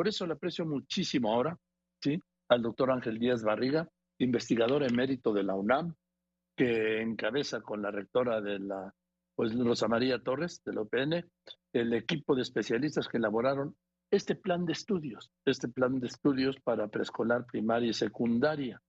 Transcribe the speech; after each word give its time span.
Por 0.00 0.08
eso 0.08 0.26
le 0.26 0.32
aprecio 0.32 0.64
muchísimo 0.64 1.30
ahora, 1.30 1.58
¿sí? 2.02 2.18
Al 2.48 2.62
doctor 2.62 2.90
Ángel 2.90 3.18
Díaz 3.18 3.42
Barriga, 3.42 3.86
investigador 4.18 4.82
emérito 4.82 5.30
de 5.34 5.42
la 5.42 5.54
UNAM, 5.54 5.94
que 6.56 7.02
encabeza 7.02 7.60
con 7.60 7.82
la 7.82 7.90
rectora 7.90 8.40
de 8.40 8.60
la, 8.60 8.94
pues 9.34 9.54
Rosa 9.54 9.88
María 9.88 10.18
Torres, 10.18 10.62
de 10.64 10.72
la 10.72 10.80
OPN, 10.80 11.30
el 11.74 11.92
equipo 11.92 12.34
de 12.34 12.40
especialistas 12.40 13.08
que 13.08 13.18
elaboraron 13.18 13.76
este 14.10 14.36
plan 14.36 14.64
de 14.64 14.72
estudios, 14.72 15.30
este 15.44 15.68
plan 15.68 16.00
de 16.00 16.06
estudios 16.06 16.56
para 16.64 16.88
preescolar, 16.88 17.44
primaria 17.44 17.90
y 17.90 17.92
secundaria. 17.92 18.80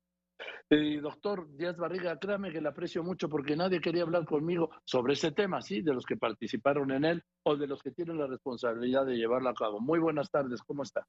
Eh, 0.69 0.99
doctor 1.01 1.47
Díaz 1.55 1.77
Barriga, 1.77 2.17
créame 2.17 2.51
que 2.51 2.61
le 2.61 2.69
aprecio 2.69 3.03
mucho 3.03 3.27
porque 3.27 3.55
nadie 3.55 3.81
quería 3.81 4.03
hablar 4.03 4.25
conmigo 4.25 4.69
sobre 4.85 5.13
ese 5.13 5.31
tema, 5.31 5.61
¿sí? 5.61 5.81
De 5.81 5.93
los 5.93 6.05
que 6.05 6.17
participaron 6.17 6.91
en 6.91 7.05
él 7.05 7.23
o 7.43 7.57
de 7.57 7.67
los 7.67 7.81
que 7.81 7.91
tienen 7.91 8.17
la 8.17 8.27
responsabilidad 8.27 9.05
de 9.05 9.17
llevarlo 9.17 9.49
a 9.49 9.53
cabo. 9.53 9.79
Muy 9.79 9.99
buenas 9.99 10.29
tardes, 10.29 10.61
¿cómo 10.61 10.83
está? 10.83 11.05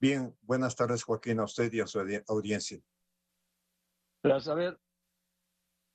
Bien, 0.00 0.34
buenas 0.42 0.76
tardes, 0.76 1.02
Joaquín, 1.04 1.40
a 1.40 1.44
usted 1.44 1.72
y 1.72 1.80
a 1.80 1.86
su 1.86 2.00
audiencia. 2.28 2.80
Para 4.22 4.40
saber, 4.40 4.78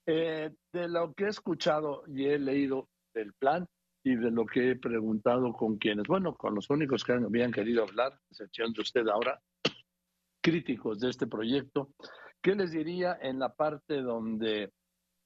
eh, 0.06 0.52
de 0.74 0.88
lo 0.90 1.14
que 1.14 1.26
he 1.26 1.30
escuchado 1.30 2.04
y 2.08 2.26
he 2.26 2.38
leído 2.38 2.90
del 3.14 3.34
plan 3.34 3.66
y 4.04 4.16
de 4.16 4.32
lo 4.32 4.46
que 4.46 4.72
he 4.72 4.76
preguntado 4.76 5.54
con 5.54 5.78
quienes, 5.78 6.08
bueno, 6.08 6.36
con 6.36 6.56
los 6.56 6.70
únicos 6.70 7.04
que 7.04 7.14
habían 7.14 7.52
querido 7.52 7.84
hablar, 7.84 8.20
excepción 8.30 8.74
de 8.74 8.82
usted 8.82 9.08
ahora, 9.08 9.42
críticos 10.42 11.00
de 11.00 11.10
este 11.10 11.26
proyecto, 11.26 11.94
¿qué 12.44 12.56
les 12.56 12.72
diría 12.72 13.18
en 13.22 13.40
la 13.40 13.56
parte 13.56 14.02
donde 14.02 14.74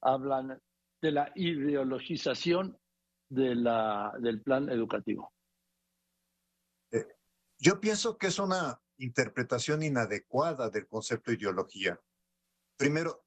hablan 0.00 0.62
de 1.02 1.12
la 1.12 1.30
ideologización 1.34 2.78
de 3.28 3.56
la, 3.56 4.12
del 4.20 4.40
plan 4.40 4.70
educativo? 4.70 5.32
Eh, 6.92 7.06
yo 7.58 7.80
pienso 7.80 8.16
que 8.16 8.28
es 8.28 8.38
una 8.38 8.80
interpretación 8.98 9.82
inadecuada 9.82 10.70
del 10.70 10.86
concepto 10.86 11.32
ideología. 11.32 12.00
Primero, 12.76 13.26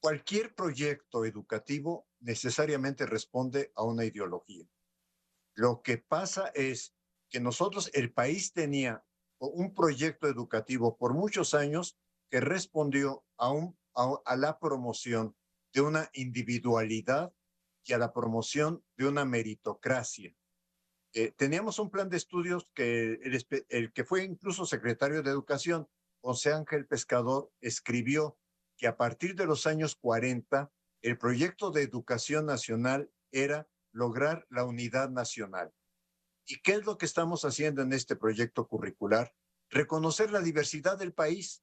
cualquier 0.00 0.54
proyecto 0.54 1.24
educativo 1.24 2.08
necesariamente 2.18 3.06
responde 3.06 3.72
a 3.76 3.84
una 3.84 4.04
ideología. 4.04 4.66
Lo 5.54 5.82
que 5.82 5.98
pasa 5.98 6.48
es 6.48 6.94
que 7.28 7.38
nosotros, 7.38 7.90
el 7.94 8.12
país 8.12 8.52
tenía 8.52 9.04
un 9.38 9.72
proyecto 9.72 10.26
educativo 10.26 10.96
por 10.96 11.14
muchos 11.14 11.54
años 11.54 11.96
que 12.30 12.40
respondió 12.40 13.24
a, 13.36 14.36
la 14.36 14.58
promoción 14.58 15.36
de 15.72 15.80
una 15.80 16.08
individualidad 16.14 17.34
y 17.84 17.92
a 17.92 17.98
la 17.98 18.12
promoción 18.12 18.84
de 18.96 19.08
una 19.08 19.24
meritocracia. 19.24 20.34
Eh, 21.12 21.32
teníamos 21.32 21.78
un 21.80 21.90
plan 21.90 22.08
de 22.08 22.16
estudios 22.16 22.70
que 22.72 23.18
el, 23.68 23.92
que 23.92 24.04
fue 24.04 24.22
incluso 24.22 24.64
secretario 24.64 25.22
de 25.22 25.30
Educación, 25.30 25.88
José 26.22 26.52
Ángel 26.52 26.86
Pescador, 26.86 27.50
escribió 27.60 28.38
que 28.76 28.86
a 28.86 28.96
partir 28.96 29.34
de 29.34 29.46
los 29.46 29.66
años 29.66 29.96
40, 29.96 30.72
el 31.02 31.18
proyecto 31.18 31.70
de 31.70 31.82
educación 31.82 32.46
nacional 32.46 33.10
era 33.32 33.68
lograr 33.92 34.46
la 34.50 34.64
unidad 34.64 35.10
nacional. 35.10 35.72
¿Y 36.46 36.60
qué 36.62 36.72
es 36.72 36.84
lo 36.84 36.96
que 36.96 37.06
estamos 37.06 37.44
haciendo 37.44 37.82
en 37.82 37.92
este 37.92 38.16
proyecto 38.16 38.68
curricular? 38.68 39.34
Reconocer 39.68 40.30
la 40.30 40.40
diversidad 40.40 40.98
del 40.98 41.12
país, 41.12 41.62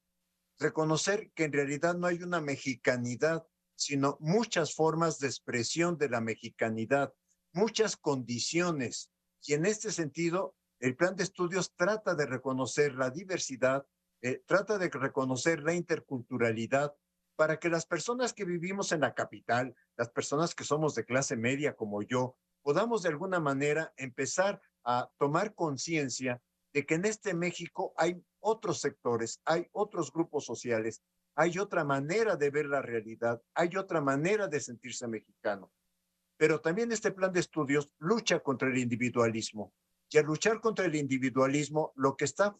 reconocer 0.59 1.31
que 1.33 1.45
en 1.45 1.53
realidad 1.53 1.95
no 1.95 2.07
hay 2.07 2.23
una 2.23 2.41
mexicanidad, 2.41 3.45
sino 3.75 4.17
muchas 4.19 4.73
formas 4.73 5.19
de 5.19 5.27
expresión 5.27 5.97
de 5.97 6.09
la 6.09 6.21
mexicanidad, 6.21 7.13
muchas 7.53 7.95
condiciones. 7.95 9.11
Y 9.43 9.53
en 9.53 9.65
este 9.65 9.91
sentido, 9.91 10.55
el 10.79 10.95
plan 10.95 11.15
de 11.15 11.23
estudios 11.23 11.73
trata 11.75 12.15
de 12.15 12.25
reconocer 12.25 12.95
la 12.95 13.09
diversidad, 13.09 13.85
eh, 14.21 14.43
trata 14.45 14.77
de 14.77 14.89
reconocer 14.89 15.61
la 15.61 15.73
interculturalidad 15.73 16.95
para 17.35 17.59
que 17.59 17.69
las 17.69 17.85
personas 17.85 18.33
que 18.33 18.45
vivimos 18.45 18.91
en 18.91 19.01
la 19.01 19.13
capital, 19.13 19.75
las 19.95 20.09
personas 20.09 20.55
que 20.55 20.63
somos 20.63 20.95
de 20.95 21.05
clase 21.05 21.35
media 21.35 21.75
como 21.75 22.01
yo, 22.01 22.35
podamos 22.63 23.03
de 23.03 23.09
alguna 23.09 23.39
manera 23.39 23.93
empezar 23.95 24.59
a 24.83 25.09
tomar 25.17 25.53
conciencia 25.53 26.41
de 26.73 26.85
que 26.85 26.95
en 26.95 27.05
este 27.05 27.33
México 27.33 27.93
hay 27.95 28.21
otros 28.47 28.79
sectores, 28.79 29.41
hay 29.43 29.67
otros 29.73 30.11
grupos 30.11 30.45
sociales, 30.45 31.01
hay 31.35 31.59
otra 31.59 31.83
manera 31.83 32.37
de 32.37 32.49
ver 32.49 32.67
la 32.67 32.81
realidad, 32.81 33.41
hay 33.53 33.75
otra 33.75 33.99
manera 33.99 34.47
de 34.47 34.61
sentirse 34.61 35.05
mexicano. 35.05 35.69
Pero 36.37 36.61
también 36.61 36.93
este 36.93 37.11
plan 37.11 37.33
de 37.33 37.41
estudios 37.41 37.91
lucha 37.99 38.39
contra 38.39 38.69
el 38.69 38.77
individualismo. 38.77 39.73
Y 40.09 40.17
al 40.17 40.25
luchar 40.25 40.61
contra 40.61 40.85
el 40.85 40.95
individualismo, 40.95 41.91
lo 41.95 42.15
que 42.15 42.23
está 42.23 42.55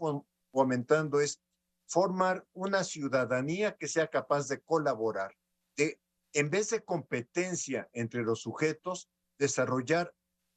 fomentando 0.51 1.21
es 1.21 1.41
formar 1.87 2.45
una 2.51 2.83
ciudadanía 2.83 3.77
que 3.77 3.87
sea 3.87 4.07
capaz 4.07 4.49
de 4.49 4.59
colaborar, 4.59 5.37
de, 5.77 6.01
en 6.33 6.49
vez 6.49 6.69
de 6.71 6.83
competencia 6.83 7.89
entre 7.93 8.23
los 8.23 8.41
sujetos, 8.41 9.09
desarrollar 9.39 10.13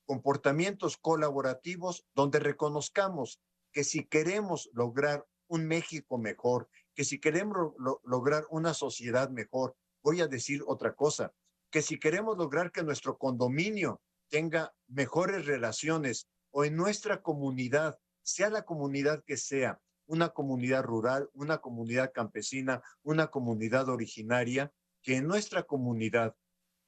comportamientos 0.06 0.96
colaborativos 0.96 2.04
donde 2.16 2.40
reconozcamos 2.40 3.40
que 3.72 3.84
si 3.84 4.04
queremos 4.04 4.70
lograr 4.72 5.26
un 5.48 5.66
México 5.66 6.18
mejor, 6.18 6.68
que 6.94 7.04
si 7.04 7.18
queremos 7.20 7.72
lograr 8.04 8.46
una 8.50 8.74
sociedad 8.74 9.30
mejor, 9.30 9.76
voy 10.02 10.20
a 10.20 10.28
decir 10.28 10.62
otra 10.66 10.94
cosa, 10.94 11.32
que 11.70 11.82
si 11.82 11.98
queremos 11.98 12.36
lograr 12.36 12.72
que 12.72 12.82
nuestro 12.82 13.18
condominio 13.18 14.00
tenga 14.28 14.74
mejores 14.88 15.46
relaciones 15.46 16.28
o 16.50 16.64
en 16.64 16.76
nuestra 16.76 17.22
comunidad, 17.22 17.98
sea 18.22 18.50
la 18.50 18.62
comunidad 18.62 19.24
que 19.24 19.36
sea, 19.36 19.80
una 20.06 20.30
comunidad 20.30 20.82
rural, 20.82 21.30
una 21.34 21.58
comunidad 21.58 22.12
campesina, 22.12 22.82
una 23.02 23.28
comunidad 23.28 23.88
originaria, 23.88 24.72
que 25.02 25.16
en 25.16 25.26
nuestra 25.26 25.62
comunidad 25.62 26.36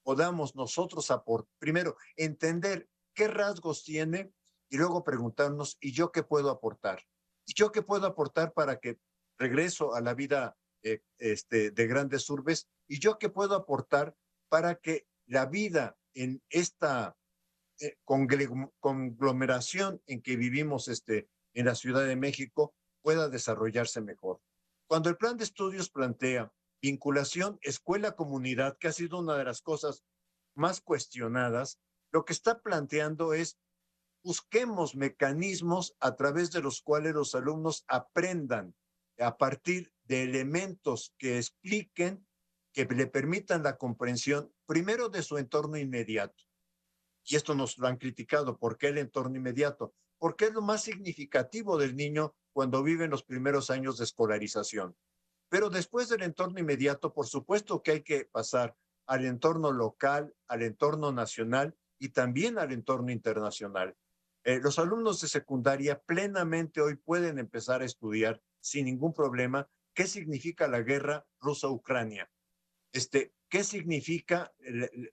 podamos 0.03 0.56
nosotros 0.56 1.10
aportar, 1.10 1.49
primero, 1.59 1.97
entender 2.16 2.88
qué 3.14 3.28
rasgos 3.28 3.84
tiene 3.84 4.32
y 4.72 4.78
luego 4.78 5.05
preguntarnos, 5.05 5.77
¿y 5.81 5.93
yo 5.93 6.12
qué 6.12 6.22
puedo 6.22 6.49
aportar? 6.49 7.05
¿Y 7.44 7.53
yo 7.53 7.72
qué 7.72 7.83
puedo 7.83 8.06
aportar 8.06 8.55
para 8.55 8.81
que 8.81 8.99
regreso 9.38 9.94
a 9.94 10.00
la 10.00 10.15
vida 10.15 10.56
eh, 10.83 11.03
este, 11.19 11.72
de 11.72 11.87
grandes 11.87 12.31
urbes? 12.31 12.71
¿Y 12.88 12.99
yo 12.99 13.19
qué 13.19 13.28
puedo 13.28 13.55
aportar 13.55 14.16
para 14.49 14.77
que 14.77 15.06
la 15.27 15.44
vida 15.44 15.99
en 16.15 16.43
esta 16.49 17.19
eh, 17.81 17.99
conglomeración 18.06 20.00
en 20.06 20.22
que 20.22 20.37
vivimos 20.37 20.88
este, 20.88 21.28
en 21.53 21.66
la 21.66 21.75
Ciudad 21.75 22.06
de 22.06 22.16
México 22.16 22.75
pueda 23.03 23.28
desarrollarse 23.28 24.00
mejor? 24.00 24.41
Cuando 24.87 25.11
el 25.11 25.19
plan 25.19 25.37
de 25.37 25.44
estudios 25.44 25.91
plantea 25.91 26.50
vinculación 26.81 27.59
escuela-comunidad, 27.61 28.78
que 28.78 28.88
ha 28.88 28.93
sido 28.93 29.19
una 29.19 29.37
de 29.37 29.44
las 29.44 29.61
cosas 29.61 30.03
más 30.55 30.81
cuestionadas, 30.81 31.78
lo 32.11 32.25
que 32.25 32.32
está 32.32 32.62
planteando 32.62 33.34
es 33.34 33.59
busquemos 34.22 34.94
mecanismos 34.94 35.97
a 36.00 36.16
través 36.16 36.50
de 36.50 36.62
los 36.62 36.83
cuales 36.83 37.15
los 37.15 37.34
alumnos 37.34 37.84
aprendan 37.88 38.75
a 39.19 39.37
partir 39.37 39.93
de 40.05 40.22
elementos 40.25 41.15
que 41.19 41.38
expliquen, 41.38 42.27
que 42.72 42.84
le 42.84 43.06
permitan 43.06 43.62
la 43.62 43.77
comprensión, 43.77 44.53
primero 44.66 45.09
de 45.09 45.22
su 45.22 45.38
entorno 45.38 45.77
inmediato. 45.77 46.44
Y 47.25 47.37
esto 47.37 47.55
nos 47.55 47.78
lo 47.78 47.87
han 47.87 47.99
criticado. 47.99 48.59
¿Por 48.59 48.78
qué 48.78 48.88
el 48.88 48.99
entorno 48.99 49.37
inmediato? 49.37 49.94
Porque 50.19 50.47
es 50.47 50.53
lo 50.53 50.62
más 50.62 50.82
significativo 50.82 51.77
del 51.78 51.94
niño 51.94 52.34
cuando 52.53 52.82
vive 52.82 53.05
en 53.05 53.11
los 53.11 53.25
primeros 53.25 53.71
años 53.71 53.99
de 53.99 54.05
escolarización. 54.05 54.97
Pero 55.49 55.69
después 55.69 56.09
del 56.09 56.22
entorno 56.22 56.59
inmediato, 56.59 57.12
por 57.12 57.27
supuesto 57.27 57.82
que 57.82 57.93
hay 57.93 58.03
que 58.03 58.25
pasar 58.25 58.77
al 59.06 59.25
entorno 59.25 59.72
local, 59.72 60.34
al 60.49 60.62
entorno 60.62 61.12
nacional 61.12 61.77
y 61.99 62.11
también 62.11 62.59
al 62.59 62.72
entorno 62.72 63.12
internacional. 63.12 63.97
Eh, 64.45 64.61
los 64.61 64.79
alumnos 64.79 65.21
de 65.21 65.29
secundaria 65.29 66.01
plenamente 66.01 66.81
hoy 66.81 66.97
pueden 66.97 67.39
empezar 67.39 67.83
a 67.83 67.85
estudiar 67.85 68.43
sin 68.61 68.87
ningún 68.87 69.12
problema 69.12 69.69
qué 69.94 70.06
significa 70.06 70.69
la 70.69 70.81
guerra 70.81 71.27
rusa-ucrania, 71.41 72.31
este, 72.93 73.35
qué 73.49 73.65
significa, 73.65 74.53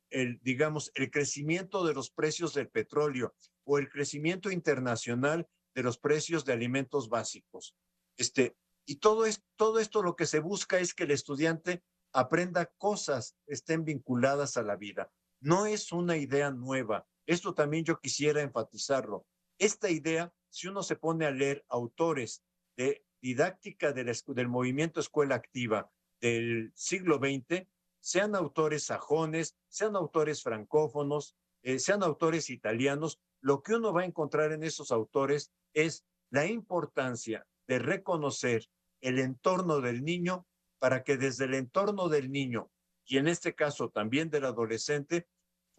el, 0.10 0.40
digamos, 0.42 0.92
el 0.96 1.12
crecimiento 1.12 1.86
de 1.86 1.94
los 1.94 2.10
precios 2.10 2.54
del 2.54 2.70
petróleo 2.70 3.36
o 3.66 3.78
el 3.78 3.90
crecimiento 3.90 4.50
internacional 4.52 5.48
de 5.76 5.84
los 5.84 5.98
precios 5.98 6.46
de 6.46 6.54
alimentos 6.54 7.10
básicos. 7.10 7.76
Este, 8.18 8.56
y 8.86 8.96
todo, 8.96 9.26
es, 9.26 9.44
todo 9.56 9.80
esto 9.80 10.02
lo 10.02 10.16
que 10.16 10.26
se 10.26 10.40
busca 10.40 10.80
es 10.80 10.94
que 10.94 11.04
el 11.04 11.12
estudiante 11.12 11.84
aprenda 12.14 12.66
cosas, 12.78 13.36
estén 13.46 13.86
vinculadas 13.86 14.58
a 14.58 14.64
la 14.64 14.76
vida. 14.76 15.12
No 15.42 15.66
es 15.66 15.92
una 15.92 16.18
idea 16.18 16.52
nueva. 16.52 17.08
Esto 17.30 17.54
también 17.54 17.86
yo 17.86 18.00
quisiera 18.00 18.42
enfatizarlo. 18.42 19.28
Esta 19.60 19.92
idea, 19.92 20.34
si 20.50 20.68
uno 20.68 20.82
se 20.82 20.96
pone 20.96 21.28
a 21.28 21.32
leer 21.32 21.64
autores 21.70 22.42
de 22.76 23.06
didáctica 23.22 23.94
del, 23.94 24.48
movimiento 24.48 25.00
escuela 25.00 25.36
activa 25.36 25.92
del 26.20 26.72
siglo 26.74 27.20
XX, 27.20 27.68
sean 28.00 28.34
autores 28.34 28.86
sajones, 28.86 29.56
sean 29.68 29.96
autores 29.96 30.42
francófonos, 30.42 31.36
eh, 31.62 31.78
sean 31.78 32.02
autores 32.02 32.50
italianos, 32.50 33.20
lo 33.42 33.62
que 33.62 33.76
uno 33.76 33.94
va 33.94 34.02
a 34.02 34.06
encontrar 34.06 34.52
en 34.52 34.64
esos 34.64 34.92
autores 34.92 35.52
es 35.76 36.04
la 36.32 36.48
importancia 36.48 37.46
de 37.68 37.78
reconocer 37.78 38.72
el 39.02 39.20
entorno 39.20 39.82
del 39.82 40.04
niño 40.04 40.48
para 40.80 41.04
que 41.04 41.16
desde 41.16 41.46
el 41.46 41.54
entorno 41.54 42.10
del 42.10 42.32
niño 42.32 42.72
y 43.06 43.18
en 43.18 43.28
este 43.28 43.54
caso 43.54 43.90
también 43.90 44.32
del 44.32 44.46
adolescente 44.46 45.28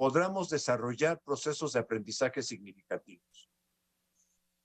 podamos 0.01 0.49
desarrollar 0.49 1.21
procesos 1.23 1.75
de 1.75 1.81
aprendizaje 1.81 2.41
significativos. 2.41 3.51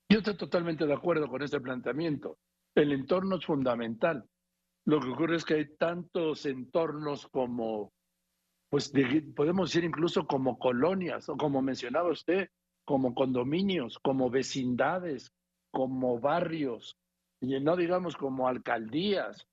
Yo 0.09 0.19
estoy 0.19 0.37
totalmente 0.37 0.85
de 0.85 0.93
acuerdo 0.93 1.27
con 1.27 1.41
este 1.41 1.59
planteamiento. 1.59 2.37
El 2.73 2.93
entorno 2.93 3.35
es 3.35 3.45
fundamental. 3.45 4.25
Lo 4.85 5.01
que 5.01 5.09
ocurre 5.09 5.35
es 5.35 5.43
que 5.43 5.55
hay 5.55 5.75
tantos 5.75 6.45
entornos 6.45 7.27
como, 7.27 7.91
pues 8.69 8.93
podemos 9.35 9.71
decir 9.71 9.83
incluso 9.83 10.25
como 10.25 10.57
colonias, 10.57 11.27
o 11.27 11.35
como 11.35 11.61
mencionaba 11.61 12.11
usted, 12.11 12.47
como 12.85 13.13
condominios, 13.13 13.99
como 13.99 14.29
vecindades, 14.29 15.33
como 15.69 16.17
barrios, 16.17 16.95
y 17.41 17.59
no 17.59 17.75
digamos 17.75 18.15
como 18.15 18.47
alcaldías, 18.47 19.45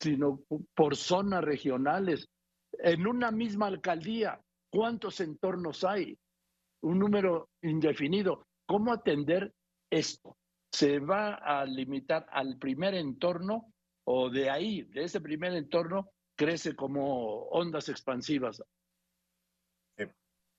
sino 0.00 0.42
por 0.74 0.96
zonas 0.96 1.42
regionales. 1.42 2.28
En 2.72 3.06
una 3.06 3.30
misma 3.30 3.68
alcaldía, 3.68 4.43
¿cuántos 4.74 5.20
entornos 5.20 5.84
hay? 5.84 6.18
Un 6.82 6.98
número 6.98 7.50
indefinido. 7.62 8.48
¿Cómo 8.66 8.92
atender 8.92 9.54
esto? 9.88 10.36
¿Se 10.72 10.98
va 10.98 11.34
a 11.34 11.64
limitar 11.64 12.26
al 12.30 12.58
primer 12.58 12.94
entorno 12.94 13.72
o 14.04 14.28
de 14.28 14.50
ahí, 14.50 14.82
de 14.82 15.04
ese 15.04 15.20
primer 15.20 15.54
entorno, 15.54 16.10
crece 16.36 16.74
como 16.74 17.44
ondas 17.50 17.88
expansivas? 17.88 18.62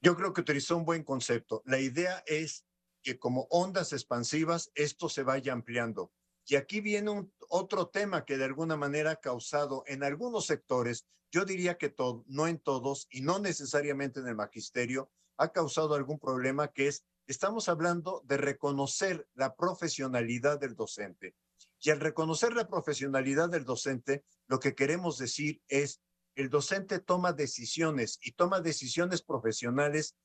Yo 0.02 0.16
creo 0.16 0.34
que 0.34 0.42
utilizó 0.42 0.78
un 0.78 0.86
buen 0.86 1.04
concepto. 1.04 1.62
La 1.66 1.80
idea 1.80 2.24
es 2.26 2.64
que 3.04 3.20
como 3.20 3.48
ondas 3.50 3.92
expansivas 3.92 4.72
esto 4.76 5.10
se 5.10 5.24
vaya 5.24 5.52
ampliando. 5.52 6.12
Y 6.48 6.56
aquí 6.56 6.80
viene 6.80 7.10
un, 7.10 7.34
otro 7.50 7.88
tema 7.88 8.26
que 8.26 8.38
de 8.38 8.46
alguna 8.46 8.78
manera 8.78 9.12
ha 9.12 9.16
causado 9.16 9.84
en 9.88 10.04
algunos 10.04 10.46
sectores, 10.46 11.06
yo 11.32 11.46
diría 11.46 11.78
que 11.78 11.90
todo, 11.90 12.24
no 12.28 12.48
en 12.48 12.60
todos 12.60 13.08
y 13.10 13.22
no 13.22 13.40
necesariamente 13.40 14.20
en 14.20 14.28
el 14.28 14.36
magisterio, 14.36 15.12
ha 15.38 15.52
causado 15.52 15.96
algún 15.96 16.20
problema 16.20 16.70
que 16.70 16.88
es, 16.88 17.04
estamos 17.28 17.68
hablando 17.68 18.22
de 18.26 18.38
reconocer 18.38 19.28
la 19.34 19.56
profesionalidad 19.56 20.60
del 20.60 20.76
docente. 20.76 21.36
Y 21.82 21.90
al 21.90 22.00
reconocer 22.00 22.54
la 22.54 22.68
profesionalidad 22.68 23.50
del 23.50 23.66
docente, 23.66 24.24
lo 24.48 24.60
que 24.60 24.76
queremos 24.76 25.18
decir 25.18 25.62
es, 25.68 26.02
el 26.36 26.50
docente 26.50 27.00
toma 27.00 27.34
decisiones 27.34 28.20
y 28.22 28.34
toma 28.34 28.60
decisiones 28.60 29.22
profesionales 29.22 30.16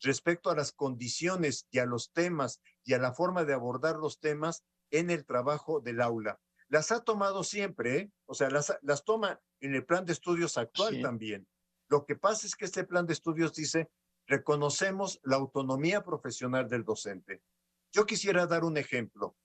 respecto 0.00 0.50
a 0.50 0.56
las 0.56 0.72
condiciones 0.72 1.66
y 1.70 1.78
a 1.78 1.86
los 1.86 2.10
temas 2.12 2.60
y 2.84 2.94
a 2.94 2.98
la 2.98 3.12
forma 3.12 3.44
de 3.44 3.52
abordar 3.52 3.96
los 3.96 4.18
temas 4.18 4.64
en 4.90 5.10
el 5.10 5.24
trabajo 5.24 5.80
del 5.80 6.00
aula. 6.00 6.40
Las 6.70 6.92
ha 6.92 7.00
tomado 7.00 7.42
siempre, 7.42 7.96
¿eh? 7.98 8.12
o 8.26 8.34
sea, 8.34 8.48
las, 8.48 8.72
las 8.82 9.04
toma 9.04 9.40
en 9.60 9.74
el 9.74 9.84
plan 9.84 10.06
de 10.06 10.12
estudios 10.12 10.56
actual 10.56 11.02
también. 11.02 11.46
Lo 11.88 12.06
que 12.06 12.14
pasa 12.14 12.46
es 12.46 12.54
que 12.54 12.64
este 12.64 12.84
plan 12.84 13.06
de 13.06 13.12
estudios 13.12 13.52
dice, 13.52 13.90
reconocemos 14.26 15.20
la 15.24 15.36
autonomía 15.36 16.04
profesional 16.04 16.68
del 16.68 16.84
docente. 16.84 17.42
Yo 17.92 18.06
quisiera 18.06 18.46
dar 18.46 18.62
un 18.62 18.76
ejemplo. 18.76 19.36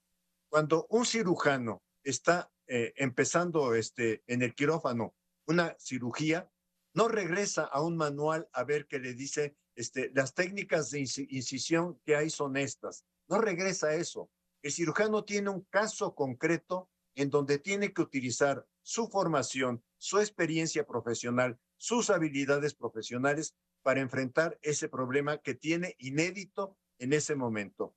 Cuando 0.50 0.86
un 0.92 1.04
cirujano 1.04 1.82
está 2.04 2.52
eh, 2.68 2.94
empezando 2.96 3.74
este, 3.74 4.24
en 4.28 4.44
el 4.44 4.54
quirófano 4.54 5.16
una 5.48 5.76
cirugía, 5.80 6.48
no 6.94 7.08
regresa 7.08 7.64
a 7.64 7.82
un 7.82 7.98
manual 7.98 8.48
a 8.54 8.64
ver 8.64 8.86
qué 8.86 9.00
le 9.00 9.16
dice, 9.16 9.58
este, 9.76 10.12
las 10.14 10.36
técnicas 10.36 10.92
de 10.92 11.00
incisión 11.00 12.00
que 12.06 12.16
hay 12.16 12.30
son 12.30 12.56
estas. 12.56 13.04
No 13.28 13.40
regresa 13.40 13.88
a 13.88 13.96
eso. 13.96 14.30
El 14.62 14.72
cirujano 14.72 15.24
tiene 15.24 15.50
un 15.50 15.62
caso 15.72 16.14
concreto 16.14 16.90
en 17.16 17.30
donde 17.30 17.60
tiene 17.60 17.94
que 17.94 18.02
utilizar 18.02 18.68
su 18.82 19.08
formación, 19.08 19.84
su 19.98 20.20
experiencia 20.20 20.86
profesional, 20.86 21.60
sus 21.78 22.10
habilidades 22.10 22.76
profesionales 22.76 23.56
para 23.82 24.02
enfrentar 24.02 24.60
ese 24.62 24.90
problema 24.90 25.38
que 25.38 25.56
tiene 25.56 25.96
inédito 25.98 26.78
en 27.00 27.14
ese 27.14 27.36
momento. 27.36 27.96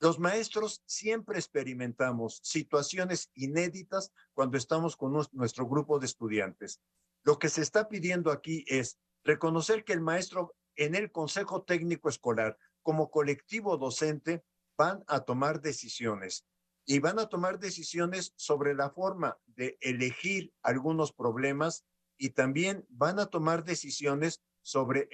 Los 0.00 0.18
maestros 0.18 0.82
siempre 0.86 1.38
experimentamos 1.38 2.40
situaciones 2.42 3.30
inéditas 3.34 4.12
cuando 4.32 4.56
estamos 4.56 4.96
con 4.96 5.12
nuestro 5.32 5.66
grupo 5.66 5.98
de 5.98 6.06
estudiantes. 6.06 6.80
Lo 7.24 7.38
que 7.38 7.48
se 7.48 7.62
está 7.62 7.88
pidiendo 7.88 8.30
aquí 8.30 8.64
es 8.68 8.98
reconocer 9.24 9.84
que 9.84 9.92
el 9.92 10.00
maestro 10.00 10.54
en 10.76 10.94
el 10.94 11.10
Consejo 11.10 11.64
Técnico 11.64 12.08
Escolar, 12.08 12.56
como 12.82 13.10
colectivo 13.10 13.76
docente, 13.76 14.44
van 14.76 15.02
a 15.08 15.20
tomar 15.20 15.60
decisiones 15.60 16.46
y 16.90 17.00
van 17.00 17.18
a 17.18 17.28
tomar 17.28 17.58
decisiones 17.58 18.32
sobre 18.36 18.74
la 18.74 18.88
forma 18.88 19.38
de 19.44 19.76
elegir 19.82 20.54
algunos 20.62 21.12
problemas 21.12 21.84
y 22.16 22.30
también 22.30 22.86
van 22.88 23.18
a 23.18 23.26
tomar 23.26 23.62
decisiones 23.62 24.42
sobre 24.62 25.06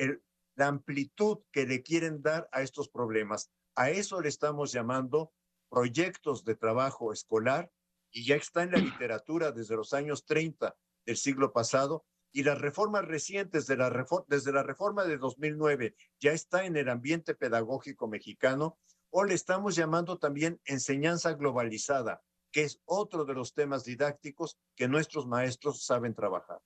la 0.54 0.68
amplitud 0.68 1.38
que 1.50 1.66
le 1.66 1.82
quieren 1.82 2.22
dar 2.22 2.48
a 2.52 2.62
estos 2.62 2.88
problemas. 2.88 3.50
A 3.74 3.90
eso 3.90 4.20
le 4.20 4.28
estamos 4.28 4.70
llamando 4.70 5.32
proyectos 5.68 6.44
de 6.44 6.54
trabajo 6.54 7.12
escolar 7.12 7.72
y 8.12 8.24
ya 8.24 8.36
está 8.36 8.62
en 8.62 8.70
la 8.70 8.78
literatura 8.78 9.50
desde 9.50 9.74
los 9.74 9.92
años 9.94 10.24
30 10.26 10.76
del 11.04 11.16
siglo 11.16 11.52
pasado 11.52 12.06
y 12.30 12.44
las 12.44 12.60
reformas 12.60 13.04
recientes 13.04 13.66
desde 13.66 14.52
la 14.52 14.62
reforma 14.62 15.04
de 15.04 15.18
2009 15.18 15.96
ya 16.20 16.30
está 16.30 16.66
en 16.66 16.76
el 16.76 16.88
ambiente 16.88 17.34
pedagógico 17.34 18.06
mexicano 18.06 18.78
o 19.16 19.22
le 19.22 19.34
estamos 19.34 19.76
llamando 19.76 20.18
también 20.18 20.60
enseñanza 20.64 21.34
globalizada, 21.34 22.20
que 22.50 22.64
es 22.64 22.82
otro 22.84 23.24
de 23.24 23.32
los 23.32 23.54
temas 23.54 23.84
didácticos 23.84 24.58
que 24.74 24.88
nuestros 24.88 25.28
maestros 25.28 25.84
saben 25.84 26.16
trabajar. 26.16 26.58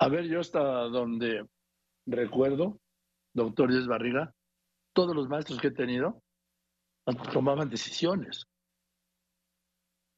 A 0.00 0.08
ver, 0.08 0.26
yo 0.26 0.40
hasta 0.40 0.60
donde 0.60 1.48
recuerdo, 2.04 2.78
doctor 3.32 3.70
Díaz 3.70 3.86
Barriga, 3.86 4.34
todos 4.92 5.16
los 5.16 5.30
maestros 5.30 5.58
que 5.60 5.68
he 5.68 5.70
tenido 5.70 6.22
tomaban 7.32 7.70
decisiones. 7.70 8.46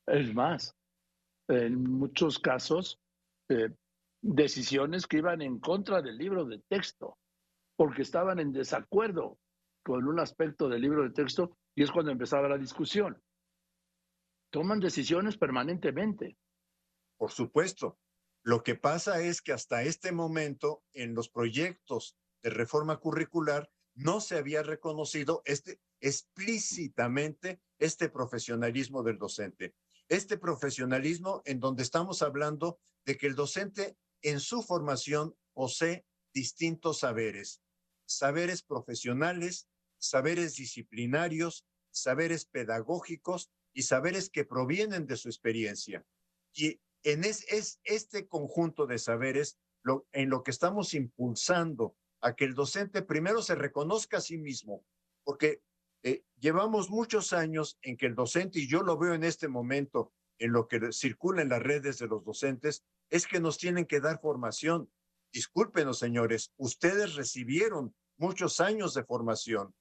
Es 0.08 0.34
más, 0.34 0.74
en 1.46 1.84
muchos 1.84 2.40
casos, 2.40 2.98
eh, 3.48 3.70
decisiones 4.20 5.06
que 5.06 5.18
iban 5.18 5.40
en 5.40 5.60
contra 5.60 6.02
del 6.02 6.18
libro 6.18 6.44
de 6.46 6.58
texto, 6.68 7.16
porque 7.76 8.02
estaban 8.02 8.40
en 8.40 8.52
desacuerdo 8.52 9.38
con 9.82 10.06
un 10.06 10.20
aspecto 10.20 10.68
del 10.68 10.82
libro 10.82 11.02
de 11.02 11.10
texto 11.10 11.56
y 11.74 11.82
es 11.82 11.90
cuando 11.90 12.12
empezaba 12.12 12.48
la 12.48 12.58
discusión. 12.58 13.22
Toman 14.50 14.80
decisiones 14.80 15.36
permanentemente. 15.36 16.36
Por 17.16 17.30
supuesto. 17.30 17.98
Lo 18.44 18.62
que 18.62 18.74
pasa 18.74 19.20
es 19.22 19.40
que 19.40 19.52
hasta 19.52 19.82
este 19.82 20.10
momento 20.10 20.82
en 20.92 21.14
los 21.14 21.28
proyectos 21.28 22.16
de 22.42 22.50
reforma 22.50 22.96
curricular 22.96 23.70
no 23.94 24.20
se 24.20 24.36
había 24.36 24.62
reconocido 24.62 25.42
este, 25.44 25.80
explícitamente 26.00 27.60
este 27.78 28.08
profesionalismo 28.08 29.02
del 29.02 29.18
docente. 29.18 29.74
Este 30.08 30.38
profesionalismo 30.38 31.42
en 31.44 31.60
donde 31.60 31.84
estamos 31.84 32.22
hablando 32.22 32.80
de 33.04 33.16
que 33.16 33.28
el 33.28 33.36
docente 33.36 33.96
en 34.22 34.40
su 34.40 34.62
formación 34.62 35.36
posee 35.52 36.04
distintos 36.34 37.00
saberes, 37.00 37.62
saberes 38.06 38.62
profesionales, 38.62 39.68
saberes 40.02 40.56
disciplinarios, 40.56 41.64
saberes 41.90 42.44
pedagógicos 42.44 43.50
y 43.72 43.82
saberes 43.82 44.30
que 44.30 44.44
provienen 44.44 45.06
de 45.06 45.16
su 45.16 45.28
experiencia. 45.28 46.04
Y 46.52 46.80
en 47.04 47.24
es, 47.24 47.80
este 47.84 48.26
conjunto 48.26 48.86
de 48.86 48.98
saberes 48.98 49.58
en 50.12 50.30
lo 50.30 50.42
que 50.42 50.50
estamos 50.50 50.94
impulsando 50.94 51.96
a 52.20 52.34
que 52.34 52.44
el 52.44 52.54
docente 52.54 53.02
primero 53.02 53.42
se 53.42 53.54
reconozca 53.54 54.18
a 54.18 54.20
sí 54.20 54.38
mismo, 54.38 54.84
porque 55.24 55.62
eh, 56.02 56.24
llevamos 56.38 56.90
muchos 56.90 57.32
años 57.32 57.78
en 57.82 57.96
que 57.96 58.06
el 58.06 58.14
docente, 58.14 58.60
y 58.60 58.68
yo 58.68 58.82
lo 58.82 58.98
veo 58.98 59.14
en 59.14 59.24
este 59.24 59.48
momento 59.48 60.12
en 60.38 60.52
lo 60.52 60.66
que 60.66 60.92
circula 60.92 61.42
en 61.42 61.48
las 61.48 61.62
redes 61.62 61.98
de 61.98 62.08
los 62.08 62.24
docentes, 62.24 62.84
es 63.10 63.26
que 63.26 63.40
nos 63.40 63.58
tienen 63.58 63.86
que 63.86 64.00
dar 64.00 64.20
formación. 64.20 64.90
Discúlpenos, 65.32 65.98
señores, 65.98 66.52
ustedes 66.56 67.14
recibieron 67.14 67.94
muchos 68.16 68.60
años 68.60 68.94
de 68.94 69.04
formación 69.04 69.74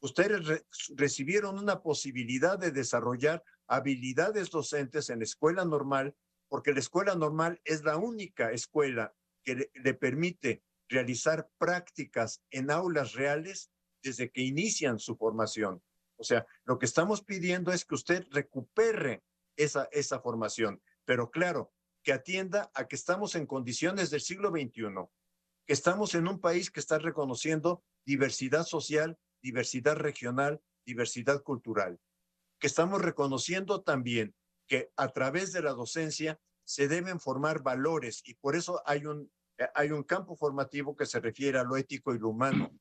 ustedes 0.00 0.64
recibieron 0.96 1.58
una 1.58 1.82
posibilidad 1.82 2.58
de 2.58 2.70
desarrollar 2.70 3.42
habilidades 3.66 4.50
docentes 4.50 5.10
en 5.10 5.18
la 5.18 5.24
escuela 5.24 5.64
normal, 5.64 6.14
porque 6.48 6.72
la 6.72 6.80
escuela 6.80 7.14
normal 7.14 7.60
es 7.64 7.82
la 7.82 7.96
única 7.96 8.52
escuela 8.52 9.14
que 9.42 9.70
le, 9.74 9.94
permite 9.94 10.62
realizar 10.88 11.48
prácticas 11.58 12.42
en 12.50 12.70
aulas 12.70 13.14
reales 13.14 13.70
desde 14.02 14.30
que 14.30 14.42
inician 14.42 14.98
su 14.98 15.16
formación. 15.16 15.82
O 16.16 16.24
sea, 16.24 16.46
lo 16.64 16.78
que 16.78 16.86
estamos 16.86 17.22
pidiendo 17.22 17.72
es 17.72 17.84
que 17.84 17.94
usted 17.94 18.24
recupere 18.30 19.22
esa, 19.56 19.88
esa 19.92 20.20
formación, 20.20 20.80
pero 21.04 21.30
claro, 21.30 21.72
que 22.02 22.12
atienda 22.12 22.70
a 22.74 22.86
que 22.86 22.94
estamos 22.94 23.34
en 23.34 23.46
condiciones 23.46 24.10
del 24.10 24.20
siglo 24.20 24.50
XXI, 24.50 25.08
que 25.66 25.72
estamos 25.72 26.14
en 26.14 26.28
un 26.28 26.40
país 26.40 26.70
que 26.70 26.78
está 26.78 26.98
reconociendo 26.98 27.82
diversidad 28.04 28.64
social 28.64 29.18
diversidad 29.46 29.94
regional, 29.94 30.60
diversidad 30.84 31.42
cultural. 31.44 32.00
que 32.58 32.66
estamos 32.66 33.02
reconociendo 33.02 33.82
también 33.82 34.34
que 34.66 34.90
a 34.96 35.08
través 35.08 35.52
de 35.52 35.60
la 35.60 35.72
docencia 35.72 36.40
se 36.64 36.88
deben 36.88 37.20
formar 37.20 37.62
valores 37.62 38.22
y 38.24 38.34
por 38.34 38.56
eso 38.56 38.82
hay 38.86 39.04
un, 39.04 39.30
hay 39.74 39.90
un 39.90 40.02
campo 40.02 40.36
formativo 40.36 40.96
que 40.96 41.04
se 41.04 41.20
refiere 41.20 41.58
a 41.58 41.64
lo 41.64 41.76
ético 41.76 42.14
y 42.14 42.18
lo 42.18 42.30
humano, 42.30 42.72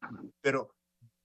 pero 0.41 0.73